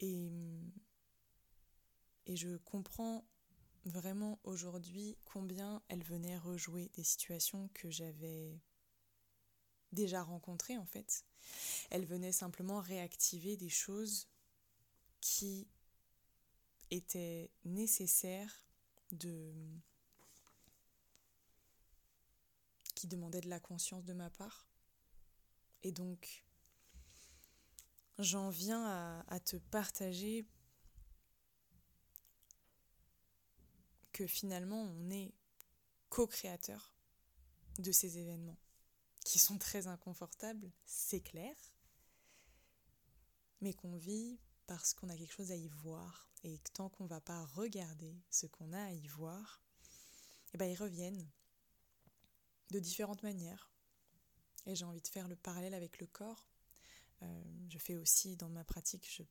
Et, 0.00 0.30
je 2.26 2.56
comprends 2.58 3.24
vraiment 3.84 4.38
aujourd'hui 4.44 5.16
combien 5.24 5.82
elles 5.88 6.04
venaient 6.04 6.38
rejouer 6.38 6.90
des 6.94 7.02
situations 7.02 7.68
que 7.74 7.90
j'avais 7.90 8.60
déjà 9.92 10.22
rencontrées 10.22 10.78
en 10.78 10.86
fait. 10.86 11.24
Elles 11.90 12.06
venaient 12.06 12.32
simplement 12.32 12.80
réactiver 12.80 13.56
des 13.56 13.68
choses 13.68 14.28
qui 15.20 15.66
étaient 16.90 17.50
nécessaires 17.64 18.64
de 19.12 19.52
qui 22.94 23.06
demandaient 23.06 23.40
de 23.40 23.48
la 23.48 23.60
conscience 23.60 24.04
de 24.04 24.12
ma 24.12 24.30
part. 24.30 24.68
Et 25.82 25.90
donc 25.90 26.44
j'en 28.22 28.50
viens 28.50 29.22
à, 29.28 29.40
te 29.40 29.56
partager 29.56 30.46
que 34.12 34.26
finalement 34.26 34.82
on 34.82 35.10
est 35.10 35.32
co-créateur 36.08 36.94
de 37.78 37.92
ces 37.92 38.18
événements 38.18 38.58
qui 39.24 39.38
sont 39.38 39.58
très 39.58 39.86
inconfortables, 39.86 40.72
c'est 40.84 41.20
clair, 41.20 41.54
mais 43.60 43.74
qu'on 43.74 43.96
vit 43.96 44.38
parce 44.66 44.94
qu'on 44.94 45.08
a 45.08 45.16
quelque 45.16 45.32
chose 45.32 45.52
à 45.52 45.56
y 45.56 45.68
voir 45.68 46.30
et 46.42 46.58
que 46.58 46.70
tant 46.72 46.88
qu'on 46.88 47.04
ne 47.04 47.08
va 47.08 47.20
pas 47.20 47.44
regarder 47.44 48.16
ce 48.30 48.46
qu'on 48.46 48.72
a 48.72 48.82
à 48.82 48.92
y 48.92 49.06
voir, 49.08 49.62
eh 50.54 50.58
ben 50.58 50.66
ils 50.66 50.76
reviennent 50.76 51.28
de 52.70 52.78
différentes 52.78 53.22
manières. 53.22 53.70
Et 54.66 54.74
j'ai 54.74 54.84
envie 54.84 55.00
de 55.00 55.08
faire 55.08 55.28
le 55.28 55.36
parallèle 55.36 55.74
avec 55.74 56.00
le 56.00 56.06
corps. 56.06 56.46
Euh, 57.22 57.42
je 57.68 57.78
fais 57.78 57.96
aussi 57.96 58.36
dans 58.36 58.48
ma 58.48 58.64
pratique, 58.64 59.24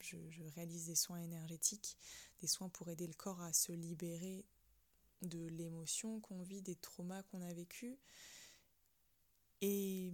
je 0.00 0.42
réalise 0.54 0.86
des 0.86 0.94
soins 0.94 1.18
énergétiques, 1.18 1.96
des 2.40 2.46
soins 2.46 2.68
pour 2.68 2.88
aider 2.88 3.06
le 3.06 3.14
corps 3.14 3.40
à 3.40 3.52
se 3.52 3.72
libérer 3.72 4.44
de 5.22 5.46
l'émotion 5.48 6.20
qu'on 6.20 6.42
vit, 6.42 6.62
des 6.62 6.76
traumas 6.76 7.22
qu'on 7.24 7.42
a 7.42 7.52
vécus. 7.52 7.96
Et 9.60 10.12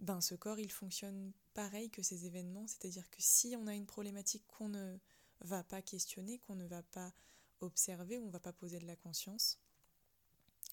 ben, 0.00 0.20
ce 0.20 0.34
corps, 0.34 0.58
il 0.58 0.70
fonctionne 0.70 1.32
pareil 1.54 1.90
que 1.90 2.02
ces 2.02 2.26
événements, 2.26 2.66
c'est-à-dire 2.66 3.08
que 3.10 3.20
si 3.20 3.54
on 3.58 3.66
a 3.66 3.74
une 3.74 3.86
problématique 3.86 4.44
qu'on 4.46 4.68
ne 4.68 4.98
va 5.40 5.64
pas 5.64 5.82
questionner, 5.82 6.38
qu'on 6.38 6.54
ne 6.54 6.66
va 6.66 6.82
pas 6.82 7.12
observer, 7.60 8.18
on 8.18 8.26
ne 8.26 8.30
va 8.30 8.40
pas 8.40 8.52
poser 8.52 8.78
de 8.78 8.86
la 8.86 8.96
conscience, 8.96 9.58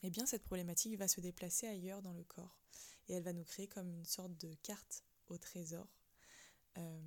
eh 0.03 0.09
bien 0.09 0.25
cette 0.25 0.43
problématique 0.43 0.97
va 0.97 1.07
se 1.07 1.21
déplacer 1.21 1.67
ailleurs 1.67 2.01
dans 2.01 2.13
le 2.13 2.23
corps 2.23 2.55
et 3.07 3.13
elle 3.13 3.23
va 3.23 3.33
nous 3.33 3.43
créer 3.43 3.67
comme 3.67 3.91
une 3.91 4.05
sorte 4.05 4.37
de 4.37 4.53
carte 4.63 5.03
au 5.29 5.37
trésor. 5.37 5.87
Euh, 6.77 6.99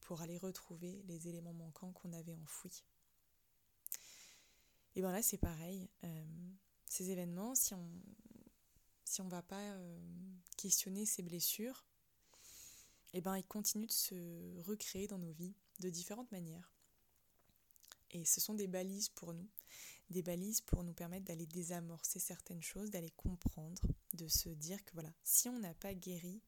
pour 0.00 0.22
aller 0.22 0.38
retrouver 0.38 1.04
les 1.06 1.28
éléments 1.28 1.52
manquants 1.52 1.92
qu'on 1.92 2.12
avait 2.12 2.34
enfouis. 2.34 2.82
Et 4.96 5.02
bien 5.02 5.12
là, 5.12 5.22
c'est 5.22 5.38
pareil. 5.38 5.88
Euh, 6.02 6.24
ces 6.86 7.10
événements, 7.10 7.54
si 7.54 7.74
on 7.74 7.88
si 9.04 9.20
on 9.20 9.28
va 9.28 9.42
pas 9.42 9.60
euh, 9.60 9.98
questionner 10.56 11.04
ces 11.04 11.22
blessures, 11.22 11.84
et 13.12 13.20
ben 13.20 13.36
ils 13.36 13.46
continuent 13.46 13.86
de 13.86 13.92
se 13.92 14.60
recréer 14.60 15.08
dans 15.08 15.18
nos 15.18 15.32
vies 15.32 15.54
de 15.80 15.90
différentes 15.90 16.30
manières. 16.30 16.72
Et 18.12 18.24
ce 18.24 18.40
sont 18.40 18.54
des 18.54 18.68
balises 18.68 19.08
pour 19.08 19.34
nous, 19.34 19.48
des 20.10 20.22
balises 20.22 20.60
pour 20.60 20.84
nous 20.84 20.92
permettre 20.92 21.24
d'aller 21.24 21.46
désamorcer 21.46 22.20
certaines 22.20 22.62
choses, 22.62 22.90
d'aller 22.90 23.10
comprendre, 23.10 23.82
de 24.14 24.28
se 24.28 24.48
dire 24.48 24.84
que 24.84 24.92
voilà, 24.94 25.12
si 25.24 25.48
on 25.48 25.58
n'a 25.58 25.74
pas 25.74 25.94
guéri 25.94 26.40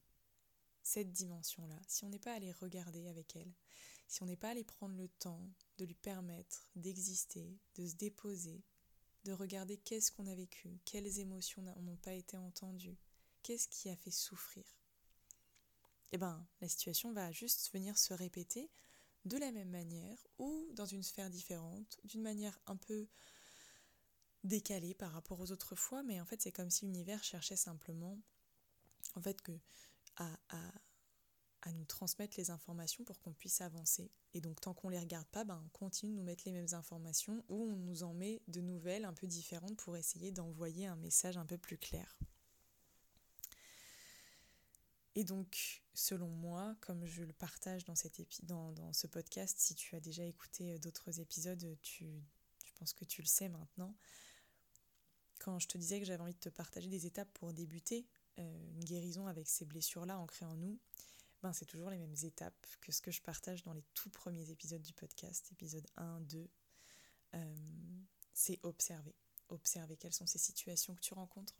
cette 0.82 1.12
dimension-là, 1.12 1.78
si 1.86 2.04
on 2.04 2.08
n'est 2.08 2.18
pas 2.18 2.34
allé 2.34 2.52
regarder 2.52 3.06
avec 3.08 3.36
elle, 3.36 3.52
si 4.08 4.22
on 4.22 4.26
n'est 4.26 4.36
pas 4.36 4.50
allé 4.50 4.64
prendre 4.64 4.96
le 4.96 5.08
temps 5.08 5.48
de 5.78 5.84
lui 5.84 5.94
permettre 5.94 6.68
d'exister, 6.76 7.58
de 7.76 7.86
se 7.86 7.94
déposer, 7.94 8.62
de 9.24 9.32
regarder 9.32 9.76
qu'est-ce 9.76 10.12
qu'on 10.12 10.26
a 10.26 10.34
vécu, 10.34 10.80
quelles 10.84 11.18
émotions 11.18 11.62
n'ont 11.62 11.96
pas 11.96 12.14
été 12.14 12.36
entendues, 12.36 12.98
qu'est-ce 13.42 13.68
qui 13.68 13.88
a 13.88 13.96
fait 13.96 14.10
souffrir, 14.10 14.64
eh 16.12 16.18
bien, 16.18 16.46
la 16.60 16.68
situation 16.68 17.12
va 17.12 17.32
juste 17.32 17.72
venir 17.72 17.96
se 17.96 18.12
répéter 18.12 18.70
de 19.24 19.38
la 19.38 19.50
même 19.50 19.70
manière 19.70 20.26
ou 20.38 20.68
dans 20.74 20.84
une 20.84 21.02
sphère 21.02 21.30
différente, 21.30 21.98
d'une 22.04 22.22
manière 22.22 22.58
un 22.66 22.76
peu 22.76 23.08
décalée 24.44 24.94
par 24.94 25.12
rapport 25.12 25.40
aux 25.40 25.52
autres 25.52 25.76
fois, 25.76 26.02
mais 26.02 26.20
en 26.20 26.26
fait, 26.26 26.42
c'est 26.42 26.52
comme 26.52 26.70
si 26.70 26.84
l'univers 26.84 27.22
cherchait 27.24 27.56
simplement 27.56 28.18
en 29.14 29.22
fait 29.22 29.40
que 29.40 29.52
à, 30.16 31.72
nous 31.72 31.84
transmettre 31.84 32.34
les 32.38 32.50
informations 32.50 33.04
pour 33.04 33.18
qu'on 33.20 33.32
puisse 33.32 33.60
avancer. 33.60 34.10
Et 34.34 34.40
donc 34.40 34.60
tant 34.60 34.74
qu'on 34.74 34.88
ne 34.88 34.94
les 34.94 35.00
regarde 35.00 35.26
pas, 35.28 35.44
ben, 35.44 35.62
on 35.64 35.68
continue 35.68 36.12
de 36.12 36.16
nous 36.16 36.24
mettre 36.24 36.42
les 36.44 36.52
mêmes 36.52 36.72
informations 36.72 37.44
ou 37.48 37.70
on 37.70 37.76
nous 37.76 38.02
en 38.02 38.14
met 38.14 38.42
de 38.48 38.60
nouvelles 38.60 39.04
un 39.04 39.12
peu 39.12 39.26
différentes 39.26 39.76
pour 39.76 39.96
essayer 39.96 40.32
d'envoyer 40.32 40.86
un 40.86 40.96
message 40.96 41.36
un 41.36 41.46
peu 41.46 41.58
plus 41.58 41.78
clair. 41.78 42.18
Et 45.14 45.24
donc, 45.24 45.82
selon 45.92 46.28
moi, 46.28 46.74
comme 46.80 47.04
je 47.04 47.22
le 47.22 47.34
partage 47.34 47.84
dans, 47.84 47.94
ce 47.94 49.06
podcast, 49.06 49.58
si 49.58 49.74
tu 49.74 49.94
as 49.94 50.00
déjà 50.00 50.24
écouté 50.24 50.72
euh, 50.72 50.78
d'autres 50.78 51.20
épisodes, 51.20 51.76
tu, 51.82 52.06
je 52.64 52.72
pense 52.78 52.94
que 52.94 53.04
tu 53.04 53.20
le 53.20 53.26
sais 53.26 53.48
maintenant, 53.48 53.94
quand 55.38 55.58
je 55.58 55.68
te 55.68 55.76
disais 55.76 55.98
que 56.00 56.06
j'avais 56.06 56.22
envie 56.22 56.34
de 56.34 56.38
te 56.38 56.48
partager 56.48 56.88
des 56.88 57.04
étapes 57.04 57.30
pour 57.34 57.52
débuter, 57.52 58.06
une 58.38 58.84
guérison 58.84 59.26
avec 59.26 59.48
ces 59.48 59.64
blessures-là 59.64 60.18
ancrées 60.18 60.46
en 60.46 60.56
nous, 60.56 60.78
ben 61.42 61.52
c'est 61.52 61.66
toujours 61.66 61.90
les 61.90 61.98
mêmes 61.98 62.14
étapes 62.22 62.66
que 62.80 62.92
ce 62.92 63.00
que 63.00 63.10
je 63.10 63.20
partage 63.20 63.62
dans 63.64 63.72
les 63.72 63.84
tout 63.94 64.10
premiers 64.10 64.50
épisodes 64.50 64.82
du 64.82 64.92
podcast, 64.92 65.50
épisode 65.52 65.86
1, 65.96 66.20
2. 66.20 66.48
Euh, 67.34 67.54
c'est 68.32 68.60
observer. 68.62 69.14
Observer 69.48 69.96
quelles 69.96 70.12
sont 70.12 70.26
ces 70.26 70.38
situations 70.38 70.94
que 70.94 71.00
tu 71.00 71.14
rencontres. 71.14 71.56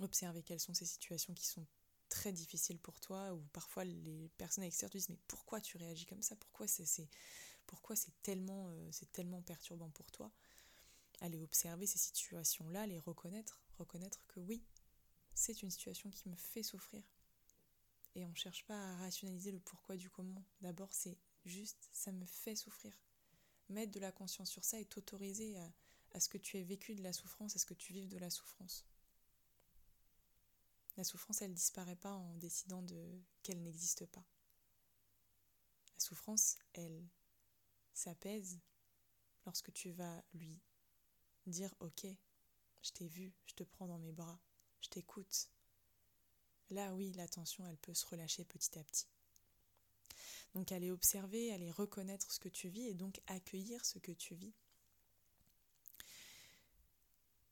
Observer 0.00 0.42
quelles 0.42 0.60
sont 0.60 0.74
ces 0.74 0.86
situations 0.86 1.34
qui 1.34 1.46
sont 1.46 1.66
très 2.08 2.32
difficiles 2.32 2.78
pour 2.78 2.98
toi, 3.00 3.32
ou 3.34 3.40
parfois 3.52 3.84
les 3.84 4.30
personnes 4.36 4.64
extérieures 4.64 4.90
te 4.90 4.96
disent 4.98 5.10
mais 5.10 5.18
pourquoi 5.28 5.60
tu 5.60 5.76
réagis 5.76 6.06
comme 6.06 6.22
ça? 6.22 6.34
Pourquoi 6.36 6.66
c'est 6.66 7.08
pourquoi 7.66 7.94
c'est 7.94 8.12
tellement, 8.22 8.70
euh, 8.70 8.88
c'est 8.90 9.12
tellement 9.12 9.42
perturbant 9.42 9.90
pour 9.90 10.10
toi? 10.10 10.32
Aller 11.20 11.38
observer 11.38 11.86
ces 11.86 11.98
situations-là, 11.98 12.86
les 12.86 12.98
reconnaître, 12.98 13.62
reconnaître 13.78 14.26
que 14.26 14.40
oui, 14.40 14.62
c'est 15.40 15.62
une 15.62 15.70
situation 15.70 16.10
qui 16.10 16.28
me 16.28 16.36
fait 16.36 16.62
souffrir. 16.62 17.02
Et 18.14 18.26
on 18.26 18.28
ne 18.28 18.34
cherche 18.34 18.64
pas 18.66 18.78
à 18.78 18.96
rationaliser 18.96 19.52
le 19.52 19.60
pourquoi 19.60 19.96
du 19.96 20.10
comment. 20.10 20.44
D'abord, 20.60 20.92
c'est 20.92 21.16
juste, 21.46 21.88
ça 21.92 22.12
me 22.12 22.26
fait 22.26 22.56
souffrir. 22.56 22.92
Mettre 23.70 23.92
de 23.92 24.00
la 24.00 24.12
conscience 24.12 24.50
sur 24.50 24.64
ça 24.64 24.78
et 24.78 24.84
t'autoriser 24.84 25.56
à, 26.12 26.20
ce 26.20 26.28
que 26.28 26.36
tu 26.36 26.58
aies 26.58 26.64
vécu 26.64 26.94
de 26.94 27.02
la 27.02 27.14
souffrance, 27.14 27.56
à 27.56 27.58
ce 27.58 27.64
que 27.64 27.72
tu 27.72 27.94
vives 27.94 28.08
de 28.08 28.18
la 28.18 28.28
souffrance. 28.28 28.84
La 30.98 31.04
souffrance, 31.04 31.40
elle 31.40 31.54
disparaît 31.54 31.96
pas 31.96 32.12
en 32.12 32.34
décidant 32.34 32.82
de 32.82 33.22
qu'elle 33.42 33.62
n'existe 33.62 34.04
pas. 34.06 34.26
La 35.94 36.00
souffrance, 36.00 36.56
elle 36.74 37.08
s'apaise 37.94 38.60
lorsque 39.46 39.72
tu 39.72 39.92
vas 39.92 40.22
lui 40.34 40.60
dire 41.46 41.74
OK, 41.80 42.04
je 42.82 42.90
t'ai 42.90 43.08
vu, 43.08 43.32
je 43.46 43.54
te 43.54 43.62
prends 43.62 43.86
dans 43.86 43.98
mes 43.98 44.12
bras, 44.12 44.38
je 44.80 44.88
t'écoute. 44.88 45.48
Là, 46.70 46.92
oui, 46.94 47.12
l'attention, 47.12 47.66
elle 47.66 47.78
peut 47.78 47.94
se 47.94 48.06
relâcher 48.06 48.44
petit 48.44 48.78
à 48.78 48.84
petit. 48.84 49.08
Donc 50.54 50.72
aller 50.72 50.90
observer, 50.90 51.52
aller 51.52 51.70
reconnaître 51.70 52.32
ce 52.32 52.40
que 52.40 52.48
tu 52.48 52.68
vis 52.68 52.86
et 52.86 52.94
donc 52.94 53.20
accueillir 53.26 53.84
ce 53.84 53.98
que 53.98 54.12
tu 54.12 54.34
vis. 54.34 54.54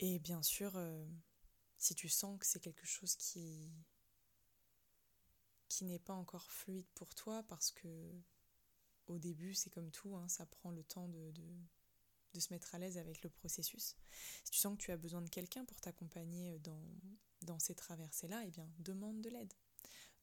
Et 0.00 0.18
bien 0.18 0.42
sûr, 0.42 0.76
euh, 0.76 1.04
si 1.78 1.94
tu 1.94 2.08
sens 2.08 2.38
que 2.38 2.46
c'est 2.46 2.60
quelque 2.60 2.86
chose 2.86 3.14
qui 3.16 3.70
qui 5.68 5.84
n'est 5.84 5.98
pas 5.98 6.14
encore 6.14 6.50
fluide 6.50 6.88
pour 6.94 7.14
toi 7.14 7.42
parce 7.42 7.70
que 7.70 8.10
au 9.06 9.18
début 9.18 9.54
c'est 9.54 9.70
comme 9.70 9.90
tout, 9.90 10.16
hein, 10.16 10.26
ça 10.28 10.46
prend 10.46 10.70
le 10.70 10.82
temps 10.82 11.08
de, 11.08 11.30
de 11.32 11.44
se 12.40 12.52
mettre 12.52 12.74
à 12.74 12.78
l'aise 12.78 12.98
avec 12.98 13.22
le 13.22 13.30
processus. 13.30 13.96
Si 14.44 14.50
tu 14.50 14.58
sens 14.58 14.76
que 14.76 14.82
tu 14.82 14.92
as 14.92 14.96
besoin 14.96 15.22
de 15.22 15.28
quelqu'un 15.28 15.64
pour 15.64 15.80
t'accompagner 15.80 16.52
euh, 16.52 16.58
dans, 16.58 16.82
dans 17.42 17.58
ces 17.58 17.74
traversées-là, 17.74 18.44
eh 18.46 18.50
bien, 18.50 18.68
demande 18.78 19.20
de 19.20 19.30
l'aide. 19.30 19.52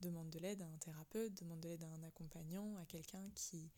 Demande 0.02 0.30
de 0.30 0.40
l'aide 0.40 0.62
à 0.62 0.68
un 0.68 0.78
thérapeute, 0.78 1.34
demande 1.36 1.62
de 1.62 1.70
l'aide 1.70 1.84
à 1.84 1.90
un 1.90 2.04
accompagnant, 2.04 2.76
à 2.78 2.86
quelqu'un 2.86 3.30
qui, 3.32 3.72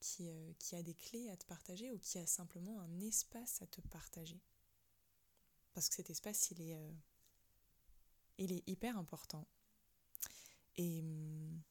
qui, 0.00 0.28
euh, 0.28 0.52
qui, 0.58 0.74
a 0.74 0.82
des 0.82 0.94
clés 0.94 1.30
à 1.30 1.36
te 1.36 1.46
partager 1.46 1.92
ou 1.92 1.98
qui 1.98 2.18
a 2.18 2.26
simplement 2.26 2.80
un 2.80 3.00
espace 3.00 3.62
à 3.62 3.66
te 3.66 3.80
partager. 3.80 4.40
Parce 5.72 5.88
que 5.88 5.94
cet 5.94 6.10
espace, 6.10 6.50
il 6.50 6.60
est, 6.60 6.74
euh, 6.74 6.90
il 8.38 8.52
est 8.52 8.68
hyper 8.68 8.98
important. 8.98 9.46
Et 10.76 11.00
hum, 11.00 11.62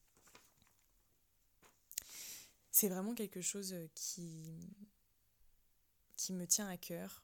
c'est 2.71 2.87
vraiment 2.87 3.13
quelque 3.13 3.41
chose 3.41 3.75
qui, 3.93 4.57
qui 6.21 6.33
me 6.33 6.45
tient 6.45 6.67
à 6.67 6.77
cœur, 6.77 7.23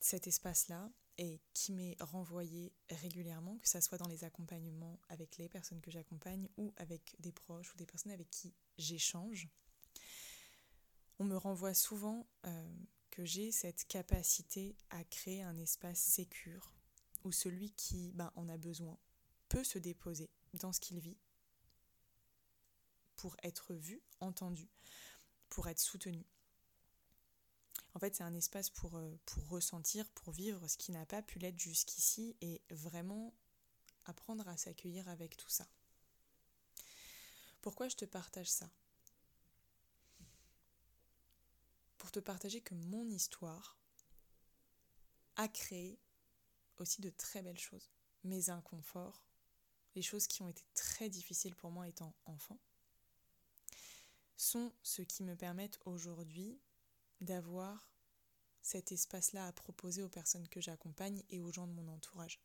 cet 0.00 0.28
espace-là, 0.28 0.88
et 1.18 1.40
qui 1.54 1.72
m'est 1.72 1.96
renvoyé 1.98 2.72
régulièrement, 2.88 3.58
que 3.58 3.68
ce 3.68 3.80
soit 3.80 3.98
dans 3.98 4.06
les 4.06 4.22
accompagnements 4.22 5.00
avec 5.08 5.38
les 5.38 5.48
personnes 5.48 5.80
que 5.80 5.90
j'accompagne 5.90 6.48
ou 6.56 6.72
avec 6.76 7.16
des 7.18 7.32
proches 7.32 7.74
ou 7.74 7.76
des 7.76 7.86
personnes 7.86 8.12
avec 8.12 8.30
qui 8.30 8.54
j'échange. 8.78 9.48
On 11.18 11.24
me 11.24 11.36
renvoie 11.36 11.74
souvent 11.74 12.28
euh, 12.46 12.76
que 13.10 13.24
j'ai 13.24 13.50
cette 13.50 13.88
capacité 13.88 14.76
à 14.90 15.02
créer 15.02 15.42
un 15.42 15.56
espace 15.58 15.98
sécure 15.98 16.74
où 17.24 17.32
celui 17.32 17.72
qui 17.72 18.12
ben, 18.12 18.30
en 18.36 18.48
a 18.48 18.56
besoin 18.56 18.96
peut 19.48 19.64
se 19.64 19.80
déposer 19.80 20.30
dans 20.52 20.72
ce 20.72 20.78
qu'il 20.78 21.00
vit 21.00 21.18
pour 23.16 23.36
être 23.42 23.74
vu, 23.74 24.00
entendu, 24.20 24.68
pour 25.48 25.66
être 25.66 25.80
soutenu. 25.80 26.24
En 27.96 27.98
fait, 27.98 28.14
c'est 28.14 28.24
un 28.24 28.34
espace 28.34 28.68
pour, 28.68 28.98
euh, 28.98 29.18
pour 29.24 29.48
ressentir, 29.48 30.06
pour 30.10 30.30
vivre 30.30 30.68
ce 30.68 30.76
qui 30.76 30.92
n'a 30.92 31.06
pas 31.06 31.22
pu 31.22 31.38
l'être 31.38 31.58
jusqu'ici 31.58 32.36
et 32.42 32.60
vraiment 32.68 33.32
apprendre 34.04 34.46
à 34.48 34.58
s'accueillir 34.58 35.08
avec 35.08 35.34
tout 35.38 35.48
ça. 35.48 35.66
Pourquoi 37.62 37.88
je 37.88 37.96
te 37.96 38.04
partage 38.04 38.50
ça? 38.50 38.70
Pour 41.96 42.12
te 42.12 42.20
partager 42.20 42.60
que 42.60 42.74
mon 42.74 43.08
histoire 43.08 43.78
a 45.36 45.48
créé 45.48 45.98
aussi 46.76 47.00
de 47.00 47.08
très 47.08 47.40
belles 47.40 47.58
choses. 47.58 47.90
Mes 48.24 48.50
inconforts, 48.50 49.22
les 49.94 50.02
choses 50.02 50.26
qui 50.26 50.42
ont 50.42 50.48
été 50.48 50.66
très 50.74 51.08
difficiles 51.08 51.56
pour 51.56 51.70
moi 51.70 51.88
étant 51.88 52.14
enfant, 52.26 52.58
sont 54.36 54.70
ce 54.82 55.00
qui 55.00 55.22
me 55.22 55.34
permettent 55.34 55.80
aujourd'hui 55.86 56.60
d'avoir 57.20 57.90
cet 58.62 58.92
espace-là 58.92 59.46
à 59.46 59.52
proposer 59.52 60.02
aux 60.02 60.08
personnes 60.08 60.48
que 60.48 60.60
j'accompagne 60.60 61.22
et 61.30 61.40
aux 61.40 61.52
gens 61.52 61.66
de 61.66 61.72
mon 61.72 61.88
entourage. 61.88 62.40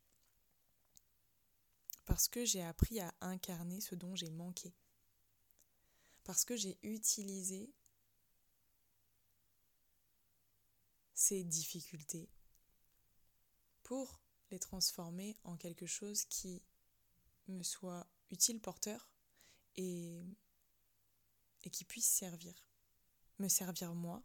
Parce 2.06 2.28
que 2.28 2.44
j'ai 2.44 2.62
appris 2.62 3.00
à 3.00 3.12
incarner 3.20 3.80
ce 3.80 3.94
dont 3.94 4.14
j'ai 4.14 4.30
manqué. 4.30 4.74
Parce 6.24 6.44
que 6.44 6.56
j'ai 6.56 6.78
utilisé 6.82 7.72
ces 11.14 11.44
difficultés 11.44 12.28
pour 13.82 14.20
les 14.50 14.58
transformer 14.58 15.36
en 15.44 15.56
quelque 15.56 15.86
chose 15.86 16.24
qui 16.26 16.62
me 17.48 17.62
soit 17.62 18.06
utile, 18.30 18.60
porteur 18.60 19.08
et, 19.76 20.22
et 21.64 21.70
qui 21.70 21.84
puisse 21.84 22.08
servir. 22.08 22.54
Me 23.38 23.48
servir 23.48 23.94
moi, 23.94 24.22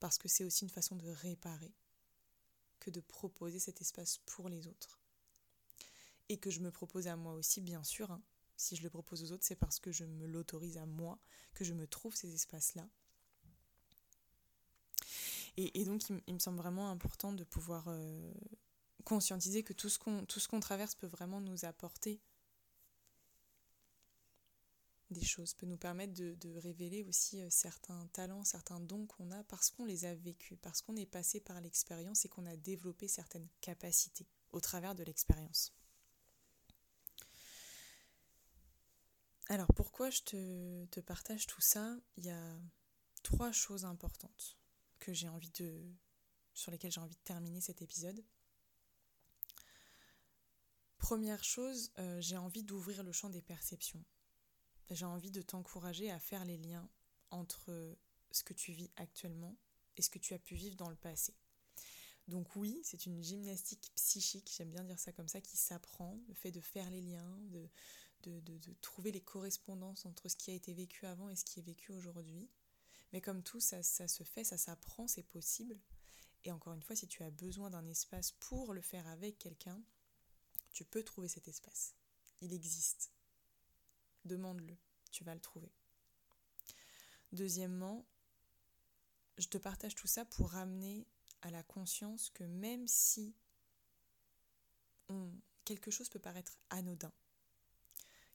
parce 0.00 0.18
que 0.18 0.28
c'est 0.28 0.44
aussi 0.44 0.64
une 0.64 0.70
façon 0.70 0.96
de 0.96 1.08
réparer 1.08 1.72
que 2.80 2.90
de 2.90 3.00
proposer 3.00 3.58
cet 3.58 3.80
espace 3.80 4.18
pour 4.26 4.48
les 4.48 4.66
autres. 4.66 5.00
Et 6.28 6.38
que 6.38 6.50
je 6.50 6.60
me 6.60 6.70
propose 6.70 7.06
à 7.06 7.16
moi 7.16 7.34
aussi, 7.34 7.60
bien 7.60 7.82
sûr. 7.84 8.10
Hein. 8.10 8.22
Si 8.56 8.76
je 8.76 8.82
le 8.82 8.90
propose 8.90 9.22
aux 9.22 9.32
autres, 9.32 9.44
c'est 9.44 9.56
parce 9.56 9.78
que 9.78 9.92
je 9.92 10.04
me 10.04 10.26
l'autorise 10.26 10.78
à 10.78 10.86
moi, 10.86 11.18
que 11.54 11.64
je 11.64 11.72
me 11.72 11.86
trouve 11.86 12.14
ces 12.14 12.34
espaces-là. 12.34 12.88
Et, 15.58 15.84
donc, 15.86 16.02
il, 16.26 16.34
me 16.34 16.38
semble 16.38 16.58
vraiment 16.58 16.90
important 16.90 17.32
de 17.32 17.42
pouvoir 17.42 17.86
euh, 17.88 18.32
conscientiser 19.04 19.62
que 19.62 19.72
tout 19.72 19.88
ce 19.88 19.98
qu'on 20.48 20.60
traverse 20.60 20.94
peut 20.94 21.06
vraiment 21.06 21.40
nous 21.40 21.64
apporter 21.64 22.20
des 25.10 25.24
choses, 25.24 25.54
peut 25.54 25.66
nous 25.66 25.76
permettre 25.76 26.14
de, 26.14 26.58
révéler 26.58 27.04
aussi 27.04 27.40
euh, 27.40 27.50
certains 27.50 28.06
talents, 28.08 28.44
certains 28.44 28.80
dons 28.80 29.06
qu'on 29.06 29.30
a 29.30 29.44
parce 29.44 29.70
qu'on 29.70 29.84
les 29.84 30.04
a 30.04 30.14
vécus, 30.14 30.58
parce 30.60 30.82
qu'on 30.82 30.96
est 30.96 31.06
passé 31.06 31.40
par 31.40 31.60
l'expérience 31.60 32.24
et 32.24 32.28
qu'on 32.28 32.46
a 32.46 32.56
développé 32.56 33.06
certaines 33.06 33.48
capacités 33.60 34.26
au 34.50 34.60
travers 34.60 34.94
de 34.94 35.04
l'expérience. 35.04 35.72
Alors 39.48 39.72
pourquoi 39.74 40.10
je 40.10 40.22
te, 40.22 41.00
partage 41.00 41.46
tout 41.46 41.60
ça? 41.60 41.96
Il 42.16 42.24
y 42.24 42.30
a 42.30 42.58
trois 43.22 43.52
choses 43.52 43.84
importantes 43.84 44.58
que 44.98 45.12
j'ai 45.12 45.28
envie 45.28 45.50
de 45.50 45.80
sur 46.52 46.72
lesquelles 46.72 46.90
j'ai 46.90 47.00
envie 47.00 47.14
de 47.14 47.20
terminer 47.20 47.60
cet 47.60 47.82
épisode. 47.82 48.24
Première 50.98 51.44
chose, 51.44 51.92
euh, 51.98 52.20
j'ai 52.20 52.38
envie 52.38 52.64
d'ouvrir 52.64 53.04
le 53.04 53.12
champ 53.12 53.28
des 53.28 53.42
perceptions 53.42 54.02
j'ai 54.94 55.04
envie 55.04 55.30
de 55.30 55.42
t'encourager 55.42 56.10
à 56.10 56.18
faire 56.18 56.44
les 56.44 56.56
liens 56.56 56.88
entre 57.30 57.96
ce 58.30 58.42
que 58.42 58.54
tu 58.54 58.72
vis 58.72 58.90
actuellement 58.96 59.56
et 59.96 60.02
ce 60.02 60.10
que 60.10 60.18
tu 60.18 60.34
as 60.34 60.38
pu 60.38 60.54
vivre 60.54 60.76
dans 60.76 60.90
le 60.90 60.96
passé. 60.96 61.34
Donc 62.28 62.56
oui, 62.56 62.80
c'est 62.82 63.06
une 63.06 63.22
gymnastique 63.22 63.92
psychique, 63.94 64.52
j'aime 64.56 64.70
bien 64.70 64.84
dire 64.84 64.98
ça 64.98 65.12
comme 65.12 65.28
ça, 65.28 65.40
qui 65.40 65.56
s'apprend, 65.56 66.18
le 66.28 66.34
fait 66.34 66.50
de 66.50 66.60
faire 66.60 66.90
les 66.90 67.00
liens, 67.00 67.38
de, 67.50 67.68
trouver 68.82 69.12
les 69.12 69.20
correspondances 69.20 70.04
entre 70.04 70.28
ce 70.28 70.34
qui 70.34 70.50
a 70.50 70.54
été 70.54 70.74
vécu 70.74 71.06
avant 71.06 71.28
et 71.28 71.36
ce 71.36 71.44
qui 71.44 71.60
est 71.60 71.62
vécu 71.62 71.92
aujourd'hui. 71.92 72.48
Mais 73.12 73.20
comme 73.20 73.44
tout, 73.44 73.60
ça, 73.60 73.84
ça 73.84 74.08
se 74.08 74.24
fait, 74.24 74.42
ça 74.42 74.58
s'apprend, 74.58 75.06
c'est 75.06 75.22
possible. 75.22 75.78
Et 76.42 76.50
encore 76.50 76.72
une 76.72 76.82
fois, 76.82 76.96
si 76.96 77.06
tu 77.06 77.22
as 77.22 77.30
besoin 77.30 77.70
d'un 77.70 77.86
espace 77.86 78.32
pour 78.32 78.74
le 78.74 78.80
faire 78.80 79.06
avec 79.06 79.38
quelqu'un, 79.38 79.80
tu 80.72 80.84
peux 80.84 81.04
trouver 81.04 81.28
cet 81.28 81.46
espace. 81.46 81.94
Il 82.40 82.52
existe 82.52 83.12
demande-le, 84.26 84.76
tu 85.10 85.24
vas 85.24 85.34
le 85.34 85.40
trouver. 85.40 85.72
Deuxièmement, 87.32 88.04
je 89.38 89.48
te 89.48 89.58
partage 89.58 89.94
tout 89.94 90.06
ça 90.06 90.24
pour 90.24 90.50
ramener 90.50 91.06
à 91.42 91.50
la 91.50 91.62
conscience 91.62 92.30
que 92.30 92.44
même 92.44 92.86
si 92.88 93.34
quelque 95.64 95.90
chose 95.90 96.08
peut 96.08 96.18
paraître 96.18 96.58
anodin, 96.70 97.12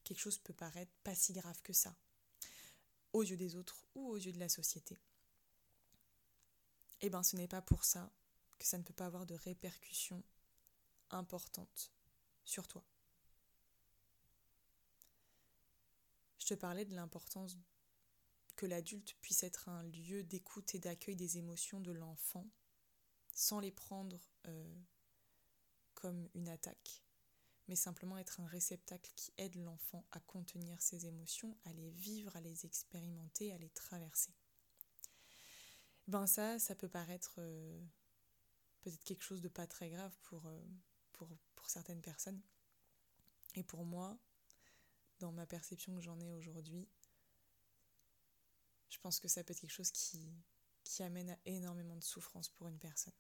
quelque 0.04 0.20
chose 0.20 0.38
peut 0.38 0.54
paraître 0.54 0.92
pas 1.04 1.16
si 1.16 1.34
grave 1.34 1.62
que 1.62 1.74
ça, 1.74 1.96
aux 3.14 3.24
yeux 3.24 3.38
des 3.38 3.56
autres 3.56 3.86
ou 3.96 4.10
aux 4.10 4.18
yeux 4.18 4.32
de 4.32 4.40
la 4.40 4.50
société, 4.50 4.98
eh 7.02 7.10
bien 7.10 7.24
ce 7.24 7.36
n'est 7.36 7.48
pas 7.48 7.62
pour 7.62 7.84
ça 7.84 8.12
que 8.60 8.66
ça 8.66 8.78
ne 8.78 8.84
peut 8.84 8.94
pas 8.94 9.08
avoir 9.08 9.26
de 9.26 9.36
répercussions 9.36 10.24
importantes 11.10 11.92
sur 12.46 12.68
toi. 12.68 12.84
Te 16.52 16.56
parlais 16.60 16.84
de 16.84 16.94
l'importance 16.94 17.58
que 18.58 18.66
l'adulte 18.66 19.16
puisse 19.22 19.44
être 19.44 19.70
un 19.70 19.84
lieu 19.84 20.22
d'écoute 20.22 20.76
et 20.76 20.80
d'accueil 20.80 21.16
des 21.16 21.38
émotions 21.38 21.80
de 21.80 21.94
l'enfant 21.94 22.46
sans 23.34 23.62
les 23.62 23.72
prendre 23.72 24.20
euh, 24.50 24.82
comme 25.94 26.28
une 26.34 26.50
attaque, 26.50 27.06
mais 27.70 27.78
simplement 27.78 28.18
être 28.18 28.42
un 28.42 28.48
réceptacle 28.48 29.10
qui 29.16 29.32
aide 29.38 29.56
l'enfant 29.56 30.06
à 30.12 30.20
contenir 30.20 30.82
ses 30.82 31.06
émotions, 31.06 31.58
à 31.64 31.72
les 31.72 31.90
vivre, 31.90 32.36
à 32.36 32.42
les 32.42 32.66
expérimenter, 32.66 33.54
à 33.54 33.58
les 33.58 33.70
traverser. 33.70 34.34
Ben 36.10 36.28
ça, 36.28 36.60
ça 36.60 36.76
peut 36.76 36.90
paraître 36.90 37.36
euh, 37.38 37.80
peut-être 38.82 39.06
quelque 39.06 39.24
chose 39.24 39.42
de 39.42 39.48
pas 39.48 39.68
très 39.68 39.90
grave 39.90 40.14
pour, 40.24 40.46
euh, 40.48 40.62
pour, 41.14 41.30
pour 41.56 41.70
certaines 41.70 42.02
personnes. 42.02 42.42
Et 43.56 43.64
pour 43.64 43.86
moi, 43.86 44.20
dans 45.22 45.32
ma 45.32 45.46
perception 45.46 45.96
que 45.96 46.02
j'en 46.02 46.20
ai 46.20 46.32
aujourd'hui, 46.32 46.88
je 48.90 48.98
pense 49.00 49.20
que 49.20 49.28
ça 49.28 49.44
peut 49.44 49.54
être 49.54 49.62
quelque 49.62 49.72
chose 49.72 49.92
qui, 49.92 50.20
amène 51.00 51.30
à 51.30 51.38
énormément 51.46 51.96
de 51.96 52.04
souffrance 52.04 52.50
pour 52.50 52.68
une 52.68 52.78
personne. 52.78 53.14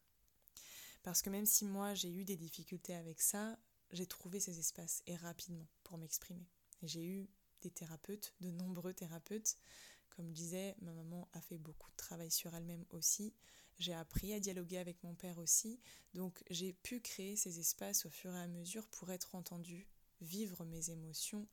Parce 1.03 1.21
que 1.21 1.29
même 1.29 1.45
si 1.45 1.63
moi 1.63 1.93
j'ai 1.93 2.11
eu 2.11 2.25
des 2.25 2.35
difficultés 2.35 2.93
avec 2.93 3.21
ça, 3.21 3.57
j'ai 3.91 4.05
trouvé 4.05 4.41
ces 4.41 4.59
espaces 4.59 5.01
et 5.07 5.15
rapidement 5.15 5.65
pour 5.83 5.97
m'exprimer. 5.97 6.45
J'ai 6.83 7.05
eu 7.05 7.29
des 7.61 7.71
thérapeutes, 7.71 8.35
de 8.41 8.51
nombreux 8.51 8.93
thérapeutes. 8.93 9.55
Comme 10.09 10.27
je 10.27 10.33
disais, 10.33 10.75
ma 10.81 10.91
maman 10.91 11.29
a 11.31 11.39
fait 11.39 11.57
beaucoup 11.57 11.89
de 11.89 11.95
travail 11.95 12.29
sur 12.29 12.53
elle-même 12.53 12.85
aussi. 12.89 13.33
J'ai 13.79 13.93
appris 13.93 14.33
à 14.33 14.41
dialoguer 14.41 14.77
avec 14.77 15.01
mon 15.03 15.15
père 15.15 15.37
aussi. 15.37 15.79
Donc 16.13 16.43
j'ai 16.49 16.73
pu 16.73 16.99
créer 16.99 17.37
ces 17.37 17.59
espaces 17.59 18.05
au 18.05 18.09
fur 18.09 18.35
et 18.35 18.39
à 18.39 18.47
mesure 18.47 18.85
pour 18.87 19.11
être 19.11 19.33
entendue, 19.33 19.87
vivre 20.19 20.65
mes 20.65 20.89
émotions 20.89 21.47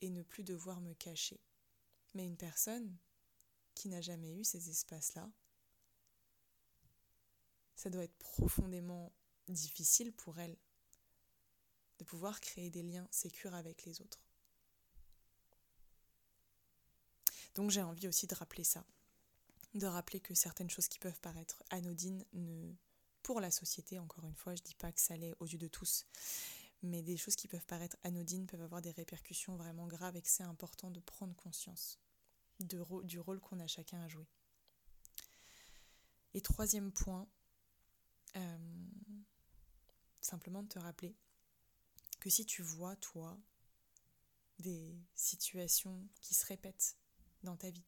et 0.00 0.10
ne 0.10 0.22
plus 0.22 0.44
devoir 0.44 0.80
me 0.80 0.94
cacher. 0.94 1.40
Mais 2.14 2.26
une 2.26 2.36
personne 2.36 2.96
qui 3.74 3.88
n'a 3.88 4.00
jamais 4.00 4.32
eu 4.32 4.44
ces 4.44 4.68
espaces-là, 4.68 5.30
ça 7.76 7.90
doit 7.90 8.04
être 8.04 8.18
profondément 8.18 9.12
difficile 9.48 10.12
pour 10.12 10.38
elle 10.38 10.56
de 11.98 12.04
pouvoir 12.04 12.40
créer 12.40 12.70
des 12.70 12.82
liens 12.82 13.08
sécures 13.10 13.54
avec 13.54 13.84
les 13.84 14.00
autres. 14.00 14.20
Donc 17.54 17.70
j'ai 17.70 17.82
envie 17.82 18.08
aussi 18.08 18.26
de 18.26 18.34
rappeler 18.34 18.64
ça, 18.64 18.84
de 19.74 19.86
rappeler 19.86 20.20
que 20.20 20.34
certaines 20.34 20.70
choses 20.70 20.88
qui 20.88 20.98
peuvent 20.98 21.20
paraître 21.20 21.62
anodines 21.70 22.24
ne 22.32 22.72
pour 23.22 23.40
la 23.40 23.50
société, 23.50 23.98
encore 23.98 24.24
une 24.24 24.34
fois, 24.34 24.54
je 24.54 24.62
dis 24.62 24.74
pas 24.74 24.92
que 24.92 25.00
ça 25.00 25.16
l'est 25.16 25.34
aux 25.40 25.46
yeux 25.46 25.58
de 25.58 25.68
tous, 25.68 26.06
mais 26.82 27.02
des 27.02 27.16
choses 27.16 27.36
qui 27.36 27.48
peuvent 27.48 27.66
paraître 27.66 27.96
anodines 28.02 28.46
peuvent 28.46 28.62
avoir 28.62 28.80
des 28.80 28.90
répercussions 28.92 29.56
vraiment 29.56 29.86
graves 29.86 30.16
et 30.16 30.22
que 30.22 30.28
c'est 30.28 30.42
important 30.42 30.90
de 30.90 31.00
prendre 31.00 31.34
conscience 31.34 31.98
du 32.58 33.18
rôle 33.18 33.40
qu'on 33.40 33.58
a 33.60 33.66
chacun 33.66 34.02
à 34.02 34.08
jouer. 34.08 34.26
Et 36.34 36.40
troisième 36.40 36.92
point, 36.92 37.26
euh, 38.36 38.58
simplement 40.20 40.62
de 40.62 40.68
te 40.68 40.78
rappeler 40.78 41.16
que 42.20 42.30
si 42.30 42.44
tu 42.44 42.62
vois, 42.62 42.96
toi, 42.96 43.38
des 44.58 44.94
situations 45.14 46.06
qui 46.20 46.34
se 46.34 46.46
répètent 46.46 46.96
dans 47.42 47.56
ta 47.56 47.70
vie, 47.70 47.86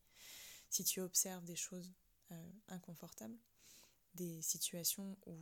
si 0.70 0.84
tu 0.84 1.00
observes 1.00 1.44
des 1.44 1.56
choses 1.56 1.92
euh, 2.32 2.52
inconfortables, 2.68 3.38
des 4.14 4.42
situations 4.42 5.16
où 5.26 5.38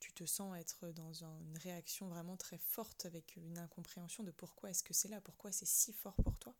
tu 0.00 0.12
te 0.12 0.24
sens 0.24 0.56
être 0.56 0.90
dans 0.92 1.24
une 1.24 1.58
réaction 1.58 2.08
vraiment 2.08 2.36
très 2.36 2.58
forte 2.58 3.04
avec 3.06 3.36
une 3.36 3.58
incompréhension 3.58 4.22
de 4.22 4.30
pourquoi 4.30 4.70
est-ce 4.70 4.84
que 4.84 4.94
c'est 4.94 5.08
là, 5.08 5.20
pourquoi 5.20 5.52
c'est 5.52 5.66
si 5.66 5.92
fort 5.92 6.16
pour 6.16 6.36
toi, 6.38 6.54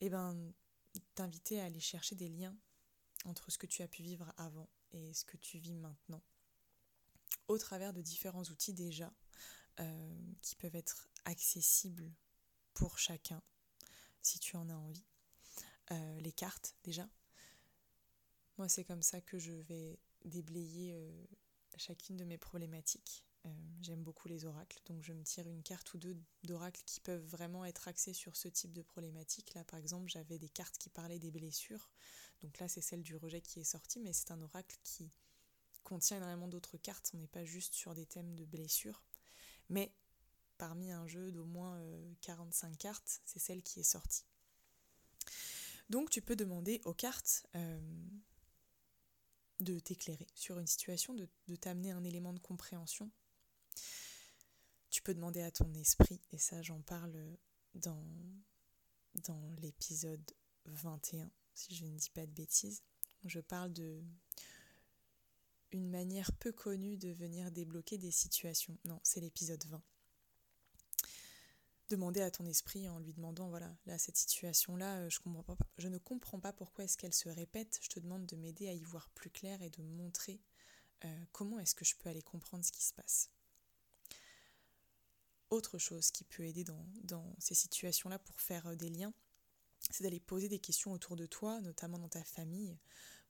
eh 0.00 0.10
ben, 0.10 0.52
t'inviter 1.14 1.60
à 1.60 1.64
aller 1.64 1.80
chercher 1.80 2.14
des 2.14 2.28
liens 2.28 2.56
entre 3.24 3.50
ce 3.50 3.58
que 3.58 3.66
tu 3.66 3.82
as 3.82 3.88
pu 3.88 4.02
vivre 4.02 4.32
avant 4.36 4.68
et 4.92 5.12
ce 5.14 5.24
que 5.24 5.36
tu 5.36 5.58
vis 5.58 5.74
maintenant, 5.74 6.22
au 7.48 7.58
travers 7.58 7.92
de 7.92 8.02
différents 8.02 8.44
outils 8.44 8.74
déjà 8.74 9.12
euh, 9.80 10.32
qui 10.42 10.54
peuvent 10.56 10.76
être 10.76 11.08
accessibles 11.24 12.12
pour 12.74 12.98
chacun, 12.98 13.42
si 14.22 14.38
tu 14.38 14.56
en 14.56 14.68
as 14.68 14.74
envie. 14.74 15.04
Euh, 15.92 16.20
les 16.20 16.32
cartes 16.32 16.76
déjà, 16.84 17.08
moi, 18.58 18.68
c'est 18.68 18.84
comme 18.84 19.02
ça 19.02 19.20
que 19.20 19.38
je 19.38 19.52
vais 19.52 19.98
déblayer 20.24 20.94
euh, 20.94 21.10
chacune 21.76 22.16
de 22.16 22.24
mes 22.24 22.38
problématiques. 22.38 23.24
Euh, 23.46 23.50
j'aime 23.80 24.02
beaucoup 24.02 24.28
les 24.28 24.44
oracles, 24.44 24.80
donc 24.86 25.02
je 25.02 25.12
me 25.12 25.22
tire 25.22 25.46
une 25.46 25.62
carte 25.62 25.92
ou 25.94 25.98
deux 25.98 26.16
d'oracles 26.42 26.82
qui 26.84 27.00
peuvent 27.00 27.24
vraiment 27.24 27.64
être 27.64 27.86
axés 27.86 28.12
sur 28.12 28.36
ce 28.36 28.48
type 28.48 28.72
de 28.72 28.82
problématique. 28.82 29.54
Là, 29.54 29.62
par 29.64 29.78
exemple, 29.78 30.08
j'avais 30.08 30.38
des 30.38 30.48
cartes 30.48 30.78
qui 30.78 30.88
parlaient 30.88 31.18
des 31.18 31.30
blessures. 31.30 31.90
Donc 32.42 32.58
là, 32.58 32.68
c'est 32.68 32.80
celle 32.80 33.02
du 33.02 33.14
rejet 33.16 33.40
qui 33.40 33.60
est 33.60 33.64
sortie, 33.64 34.00
mais 34.00 34.12
c'est 34.12 34.30
un 34.30 34.40
oracle 34.42 34.76
qui 34.82 35.10
contient 35.84 36.16
énormément 36.16 36.48
d'autres 36.48 36.76
cartes. 36.76 37.10
On 37.14 37.18
n'est 37.18 37.28
pas 37.28 37.44
juste 37.44 37.74
sur 37.74 37.94
des 37.94 38.06
thèmes 38.06 38.34
de 38.34 38.44
blessures. 38.44 39.04
Mais 39.68 39.92
parmi 40.58 40.90
un 40.90 41.06
jeu 41.06 41.30
d'au 41.30 41.44
moins 41.44 41.80
45 42.22 42.72
euh, 42.72 42.76
cartes, 42.76 43.20
c'est 43.24 43.38
celle 43.38 43.62
qui 43.62 43.80
est 43.80 43.84
sortie. 43.84 44.24
Donc 45.88 46.10
tu 46.10 46.20
peux 46.20 46.34
demander 46.36 46.80
aux 46.84 46.94
cartes 46.94 47.46
de 49.60 49.78
t'éclairer 49.78 50.26
sur 50.34 50.58
une 50.58 50.66
situation, 50.66 51.14
de, 51.14 51.28
t'amener 51.56 51.90
un 51.90 52.04
élément 52.04 52.32
de 52.32 52.38
compréhension. 52.38 53.10
Tu 54.90 55.02
peux 55.02 55.14
demander 55.14 55.42
à 55.42 55.50
ton 55.50 55.72
esprit, 55.74 56.20
et 56.30 56.38
ça 56.38 56.62
j'en 56.62 56.80
parle 56.80 57.36
dans, 57.74 58.04
dans 59.26 59.54
l'épisode 59.58 60.24
21, 60.66 61.30
si 61.54 61.74
je 61.74 61.84
ne 61.84 61.96
dis 61.96 62.10
pas 62.10 62.26
de 62.26 62.32
bêtises. 62.32 62.82
Je 63.24 63.40
parle 63.40 63.72
de 63.72 64.02
une 65.72 65.90
manière 65.90 66.32
peu 66.32 66.52
connue 66.52 66.96
de 66.96 67.10
venir 67.10 67.50
débloquer 67.50 67.98
des 67.98 68.12
situations. 68.12 68.78
Non, 68.84 69.00
c'est 69.02 69.20
l'épisode 69.20 69.64
20 69.66 69.82
demander 71.88 72.20
à 72.20 72.30
ton 72.30 72.44
esprit 72.46 72.88
en 72.88 72.98
lui 72.98 73.12
demandant 73.12 73.48
voilà 73.48 73.74
là 73.86 73.98
cette 73.98 74.16
situation 74.16 74.76
là 74.76 74.98
euh, 74.98 75.08
je 75.78 75.88
ne 75.88 75.98
comprends 75.98 76.40
pas 76.40 76.52
pourquoi 76.52 76.84
est-ce 76.84 76.96
qu'elle 76.96 77.14
se 77.14 77.28
répète. 77.28 77.78
Je 77.82 77.88
te 77.88 78.00
demande 78.00 78.26
de 78.26 78.36
m'aider 78.36 78.68
à 78.68 78.72
y 78.72 78.82
voir 78.82 79.08
plus 79.10 79.30
clair 79.30 79.62
et 79.62 79.70
de 79.70 79.82
montrer 79.82 80.40
euh, 81.04 81.24
comment 81.32 81.58
est-ce 81.58 81.74
que 81.74 81.84
je 81.84 81.94
peux 81.96 82.08
aller 82.08 82.22
comprendre 82.22 82.64
ce 82.64 82.72
qui 82.72 82.82
se 82.82 82.92
passe. 82.92 83.30
Autre 85.50 85.78
chose 85.78 86.10
qui 86.10 86.24
peut 86.24 86.44
aider 86.44 86.64
dans, 86.64 86.84
dans 87.04 87.34
ces 87.38 87.54
situations 87.54 88.08
là 88.08 88.18
pour 88.18 88.40
faire 88.40 88.66
euh, 88.66 88.74
des 88.74 88.88
liens 88.88 89.12
c'est 89.90 90.02
d'aller 90.02 90.20
poser 90.20 90.48
des 90.48 90.58
questions 90.58 90.92
autour 90.92 91.16
de 91.16 91.26
toi 91.26 91.60
notamment 91.60 91.98
dans 91.98 92.08
ta 92.08 92.24
famille 92.24 92.76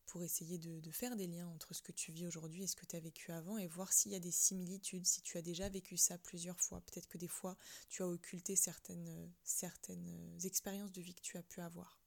pour 0.06 0.22
essayer 0.22 0.58
de, 0.58 0.90
faire 0.90 1.16
des 1.16 1.26
liens 1.26 1.48
entre 1.48 1.74
ce 1.74 1.82
que 1.82 1.92
tu 1.92 2.12
vis 2.12 2.26
aujourd'hui 2.26 2.62
et 2.62 2.66
ce 2.66 2.76
que 2.76 2.86
tu 2.86 2.96
as 2.96 3.00
vécu 3.00 3.32
avant 3.32 3.58
et 3.58 3.66
voir 3.66 3.92
s'il 3.92 4.12
y 4.12 4.14
a 4.14 4.20
des 4.20 4.30
similitudes, 4.30 5.06
si 5.06 5.20
tu 5.20 5.36
as 5.36 5.42
déjà 5.42 5.68
vécu 5.68 5.96
ça 5.96 6.16
plusieurs 6.16 6.60
fois. 6.60 6.80
Peut-être 6.80 7.08
que 7.08 7.18
des 7.18 7.28
fois, 7.28 7.56
tu 7.88 8.02
as 8.02 8.08
occulté 8.08 8.56
certaines, 8.56 9.30
certaines 9.44 10.38
expériences 10.44 10.92
de 10.92 11.02
vie 11.02 11.14
que 11.14 11.22
tu 11.22 11.36
as 11.36 11.42
pu 11.42 11.60
avoir. 11.60 11.98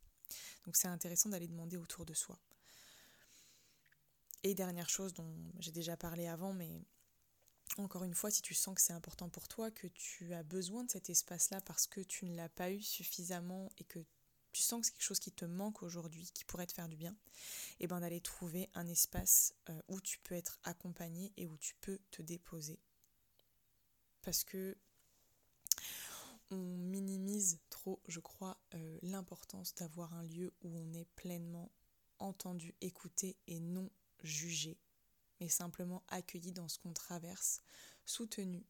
Donc 0.65 0.75
c'est 0.75 0.87
intéressant 0.87 1.29
d'aller 1.29 1.47
demander 1.47 1.77
autour 1.77 2.05
de 2.05 2.13
soi. 2.13 2.39
Et 4.43 4.55
dernière 4.55 4.89
chose 4.89 5.13
dont 5.13 5.35
j'ai 5.59 5.71
déjà 5.71 5.97
parlé 5.97 6.27
avant, 6.27 6.53
mais 6.53 6.81
encore 7.77 8.03
une 8.03 8.15
fois, 8.15 8.31
si 8.31 8.41
tu 8.41 8.53
sens 8.53 8.75
que 8.75 8.81
c'est 8.81 8.93
important 8.93 9.29
pour 9.29 9.47
toi, 9.47 9.69
que 9.71 9.87
tu 9.87 10.33
as 10.33 10.43
besoin 10.43 10.83
de 10.83 10.91
cet 10.91 11.09
espace-là 11.09 11.61
parce 11.61 11.87
que 11.87 12.01
tu 12.01 12.25
ne 12.25 12.35
l'as 12.35 12.49
pas 12.49 12.71
eu 12.71 12.81
suffisamment 12.81 13.69
et 13.77 13.83
que 13.83 13.99
tu 14.51 14.61
sens 14.61 14.81
que 14.81 14.87
c'est 14.87 14.93
quelque 14.93 15.03
chose 15.03 15.19
qui 15.19 15.31
te 15.31 15.45
manque 15.45 15.83
aujourd'hui, 15.83 16.31
qui 16.33 16.45
pourrait 16.45 16.67
te 16.67 16.73
faire 16.73 16.87
du 16.87 16.97
bien, 16.97 17.15
et 17.79 17.85
eh 17.85 17.87
ben 17.87 17.99
d'aller 17.99 18.21
trouver 18.21 18.69
un 18.73 18.87
espace 18.87 19.53
euh, 19.69 19.81
où 19.87 20.01
tu 20.01 20.19
peux 20.19 20.35
être 20.35 20.59
accompagné 20.63 21.31
et 21.37 21.45
où 21.45 21.57
tu 21.57 21.75
peux 21.81 21.99
te 22.11 22.21
déposer. 22.21 22.79
Parce 24.21 24.43
que 24.43 24.77
on 26.51 26.57
minimise 26.57 27.59
trop, 27.69 28.01
je 28.07 28.19
crois, 28.19 28.59
euh, 28.73 28.99
l'importance 29.03 29.75
d'avoir 29.75 30.13
un 30.13 30.23
lieu 30.23 30.51
où 30.61 30.75
on 30.75 30.93
est 30.93 31.07
pleinement 31.15 31.71
entendu, 32.17 32.73
écouté 32.81 33.37
et 33.47 33.59
non 33.59 33.89
jugé, 34.23 34.77
mais 35.39 35.47
simplement 35.47 36.03
accueilli 36.07 36.51
dans 36.51 36.67
ce 36.67 36.79
qu'on 36.79 36.93
traverse, 36.93 37.61
soutenu 38.05 38.65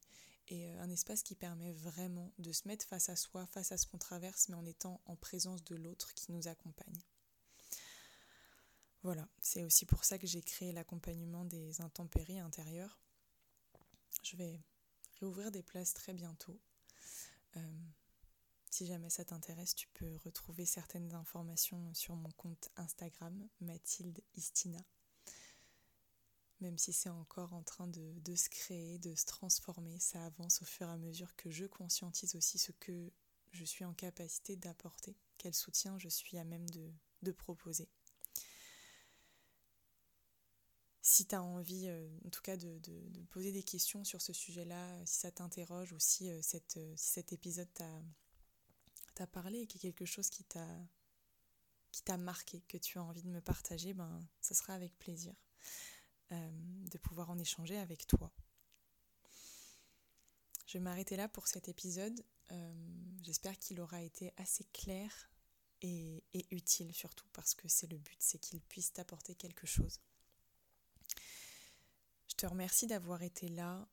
et 0.50 0.70
euh, 0.70 0.82
un 0.82 0.90
espace 0.90 1.24
qui 1.24 1.36
permet 1.36 1.72
vraiment 1.72 2.34
de 2.38 2.52
se 2.52 2.68
mettre 2.68 2.86
face 2.86 3.10
à 3.10 3.16
soi, 3.16 3.46
face 3.48 3.72
à 3.72 3.78
ce 3.78 3.86
qu'on 3.86 3.98
traverse, 3.98 4.50
mais 4.50 4.56
en 4.56 4.66
étant 4.66 5.02
en 5.06 5.16
présence 5.16 5.64
de 5.64 5.76
l'autre 5.76 6.14
qui 6.14 6.32
nous 6.32 6.48
accompagne. 6.48 7.02
Voilà, 9.04 9.30
c'est 9.42 9.64
aussi 9.64 9.86
pour 9.86 10.04
ça 10.04 10.18
que 10.18 10.28
j'ai 10.28 10.42
créé 10.42 10.74
l'accompagnement 10.74 11.46
des 11.46 11.80
intempéries 11.82 12.40
intérieures. 12.40 13.00
Je 14.24 14.36
vais 14.36 14.62
réouvrir 15.20 15.52
des 15.52 15.64
places 15.64 15.94
très 15.94 16.14
bientôt. 16.14 16.60
Euh, 17.56 17.80
si 18.70 18.86
jamais 18.86 19.10
ça 19.10 19.24
t'intéresse, 19.24 19.74
tu 19.74 19.88
peux 19.94 20.18
retrouver 20.18 20.66
certaines 20.66 21.14
informations 21.14 21.94
sur 21.94 22.16
mon 22.16 22.32
compte 22.32 22.70
Instagram, 22.76 23.48
Mathilde 23.62 24.22
Istina 24.36 24.80
même 26.62 26.78
si 26.78 26.94
c'est 26.94 27.10
encore 27.10 27.54
en 27.54 27.64
train 27.64 27.88
de, 27.88 28.36
se 28.36 28.50
créer, 28.50 28.98
de 29.00 29.16
se 29.16 29.26
transformer, 29.26 30.00
ça 30.00 30.26
avance 30.26 30.62
au 30.62 30.66
fur 30.66 30.88
et 30.88 30.92
à 30.92 30.98
mesure 30.98 31.36
que 31.36 31.50
je 31.50 31.66
conscientise 31.66 32.36
aussi 32.36 32.58
ce 32.58 32.72
que 32.72 33.12
je 33.52 33.66
suis 33.66 33.86
en 33.86 33.94
capacité 33.94 34.56
d'apporter, 34.56 35.16
quel 35.38 35.54
soutien 35.54 35.98
je 35.98 36.10
suis 36.10 36.38
à 36.38 36.44
même 36.44 36.66
de, 36.70 37.32
proposer. 37.32 37.88
Si 41.02 41.26
tu 41.26 41.36
as 41.36 41.42
envie, 41.42 41.88
euh, 41.88 42.08
en 42.26 42.30
tout 42.30 42.42
cas, 42.42 42.58
de, 42.58 42.80
poser 43.32 43.52
des 43.52 43.64
questions 43.64 44.04
sur 44.04 44.22
ce 44.22 44.34
sujet-là, 44.34 45.06
si 45.06 45.20
ça 45.20 45.32
t'interroge 45.32 45.94
ou 45.94 46.00
si, 46.00 46.30
euh, 46.30 46.42
euh, 46.78 46.94
cet 46.96 47.34
épisode 47.34 47.70
t'a 49.16 49.28
parlé 49.28 49.60
et 49.60 49.68
qu'il 49.68 49.84
y 49.84 49.88
a 49.88 49.92
quelque 49.92 50.06
chose 50.06 50.30
qui 50.30 50.44
t'a 50.44 50.68
qui 51.92 52.04
t'a 52.04 52.18
marqué, 52.18 52.62
que 52.68 52.78
tu 52.78 52.98
as 52.98 53.04
envie 53.04 53.24
de 53.24 53.30
me 53.30 53.42
partager, 53.42 53.94
ben, 53.94 54.22
ça 54.42 54.54
sera 54.54 54.74
avec 54.74 54.98
plaisir. 55.00 55.34
Euh, 56.32 56.50
de 56.92 56.98
pouvoir 56.98 57.30
en 57.30 57.38
échanger 57.38 57.78
avec 57.78 58.08
toi. 58.08 58.32
Je 60.66 60.78
vais 60.78 60.84
m'arrêter 60.84 61.16
là 61.16 61.28
pour 61.28 61.48
cet 61.48 61.70
épisode. 61.70 62.24
Euh, 62.52 62.74
j'espère 63.24 63.58
qu'il 63.58 63.80
aura 63.80 64.02
été 64.02 64.32
assez 64.38 64.64
clair 64.66 65.32
et, 65.82 66.24
utile 66.52 66.94
surtout 66.94 67.28
parce 67.34 67.54
que 67.54 67.68
c'est 67.68 67.88
le 67.88 67.98
but, 67.98 68.18
c'est 68.20 68.40
qu'il 68.40 68.62
puisse 68.62 68.94
t'apporter 68.94 69.36
quelque 69.36 69.66
chose. 69.68 70.00
Je 72.28 72.36
te 72.36 72.46
remercie 72.46 72.88
d'avoir 72.88 73.24
été 73.24 73.48
là. 73.50 73.88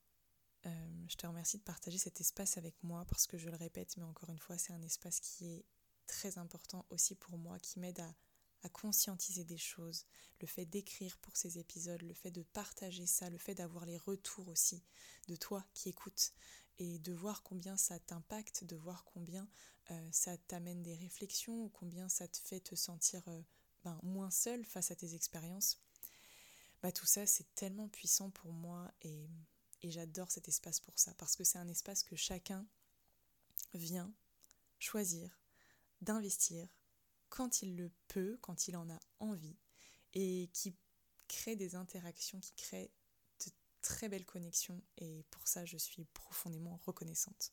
Euh, 0.66 1.06
je 1.08 1.16
te 1.16 1.26
remercie 1.26 1.58
de 1.58 1.62
partager 1.62 1.98
cet 1.98 2.20
espace 2.20 2.58
avec 2.58 2.82
moi 2.82 3.04
parce 3.06 3.26
que 3.26 3.38
je 3.38 3.48
le 3.48 3.56
répète, 3.56 3.96
mais 3.96 4.04
encore 4.04 4.30
une 4.30 4.38
fois, 4.38 4.58
c'est 4.58 4.72
un 4.72 4.82
espace 4.82 5.20
qui 5.20 5.46
est 5.52 5.64
très 6.06 6.38
important 6.38 6.84
aussi 6.90 7.14
pour 7.14 7.38
moi, 7.38 7.58
qui 7.58 7.78
m'aide 7.78 8.00
à 8.00 8.14
à 8.62 8.68
conscientiser 8.68 9.44
des 9.44 9.58
choses, 9.58 10.06
le 10.40 10.46
fait 10.46 10.64
d'écrire 10.64 11.18
pour 11.18 11.36
ces 11.36 11.58
épisodes, 11.58 12.02
le 12.02 12.14
fait 12.14 12.30
de 12.30 12.42
partager 12.42 13.06
ça, 13.06 13.30
le 13.30 13.38
fait 13.38 13.54
d'avoir 13.54 13.86
les 13.86 13.98
retours 13.98 14.48
aussi 14.48 14.82
de 15.28 15.36
toi 15.36 15.64
qui 15.74 15.88
écoutes 15.88 16.32
et 16.78 16.98
de 16.98 17.12
voir 17.12 17.42
combien 17.42 17.76
ça 17.76 17.98
t'impacte, 17.98 18.64
de 18.64 18.76
voir 18.76 19.04
combien 19.04 19.48
euh, 19.90 20.08
ça 20.12 20.36
t'amène 20.36 20.82
des 20.82 20.96
réflexions 20.96 21.64
ou 21.64 21.68
combien 21.68 22.08
ça 22.08 22.28
te 22.28 22.38
fait 22.38 22.60
te 22.60 22.74
sentir 22.74 23.22
euh, 23.28 23.40
ben, 23.84 23.98
moins 24.02 24.30
seul 24.30 24.64
face 24.64 24.90
à 24.90 24.96
tes 24.96 25.14
expériences. 25.14 25.80
Bah, 26.82 26.92
tout 26.92 27.06
ça, 27.06 27.26
c'est 27.26 27.54
tellement 27.54 27.88
puissant 27.88 28.30
pour 28.30 28.52
moi 28.52 28.92
et, 29.02 29.28
et 29.82 29.90
j'adore 29.90 30.30
cet 30.30 30.48
espace 30.48 30.80
pour 30.80 30.98
ça 30.98 31.14
parce 31.14 31.36
que 31.36 31.44
c'est 31.44 31.58
un 31.58 31.68
espace 31.68 32.02
que 32.02 32.16
chacun 32.16 32.66
vient 33.72 34.12
choisir 34.78 35.40
d'investir 36.00 36.68
quand 37.36 37.60
il 37.60 37.76
le 37.76 37.90
peut, 38.08 38.38
quand 38.40 38.66
il 38.66 38.78
en 38.78 38.88
a 38.88 38.98
envie, 39.20 39.58
et 40.14 40.48
qui 40.54 40.74
crée 41.28 41.54
des 41.54 41.74
interactions, 41.74 42.40
qui 42.40 42.54
crée 42.54 42.90
de 43.44 43.52
très 43.82 44.08
belles 44.08 44.24
connexions, 44.24 44.82
et 44.96 45.22
pour 45.30 45.46
ça 45.46 45.66
je 45.66 45.76
suis 45.76 46.06
profondément 46.06 46.80
reconnaissante. 46.86 47.52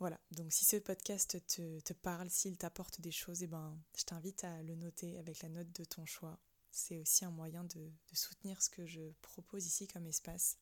Voilà, 0.00 0.18
donc 0.32 0.52
si 0.52 0.64
ce 0.64 0.78
podcast 0.78 1.46
te, 1.46 1.92
parle, 1.92 2.28
s'il 2.28 2.56
t'apporte 2.56 3.00
des 3.00 3.12
choses, 3.12 3.44
eh 3.44 3.46
ben, 3.46 3.78
je 3.96 4.02
t'invite 4.02 4.42
à 4.42 4.62
le 4.64 4.74
noter 4.74 5.16
avec 5.18 5.42
la 5.42 5.48
note 5.48 5.70
de 5.72 5.84
ton 5.84 6.04
choix. 6.04 6.36
C'est 6.72 6.98
aussi 6.98 7.24
un 7.24 7.30
moyen 7.30 7.62
de 7.62 7.92
soutenir 8.14 8.60
ce 8.60 8.70
que 8.70 8.84
je 8.84 9.12
propose 9.20 9.64
ici 9.64 9.86
comme 9.86 10.06
espace. 10.06 10.58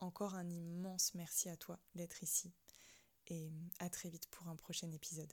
Encore 0.00 0.34
un 0.34 0.48
immense 0.48 1.14
merci 1.14 1.48
à 1.50 1.56
toi 1.56 1.78
d'être 1.94 2.24
ici 2.24 2.52
et 3.28 3.52
à 3.78 3.90
très 3.90 4.08
vite 4.08 4.26
pour 4.30 4.48
un 4.48 4.56
prochain 4.56 4.90
épisode. 4.90 5.32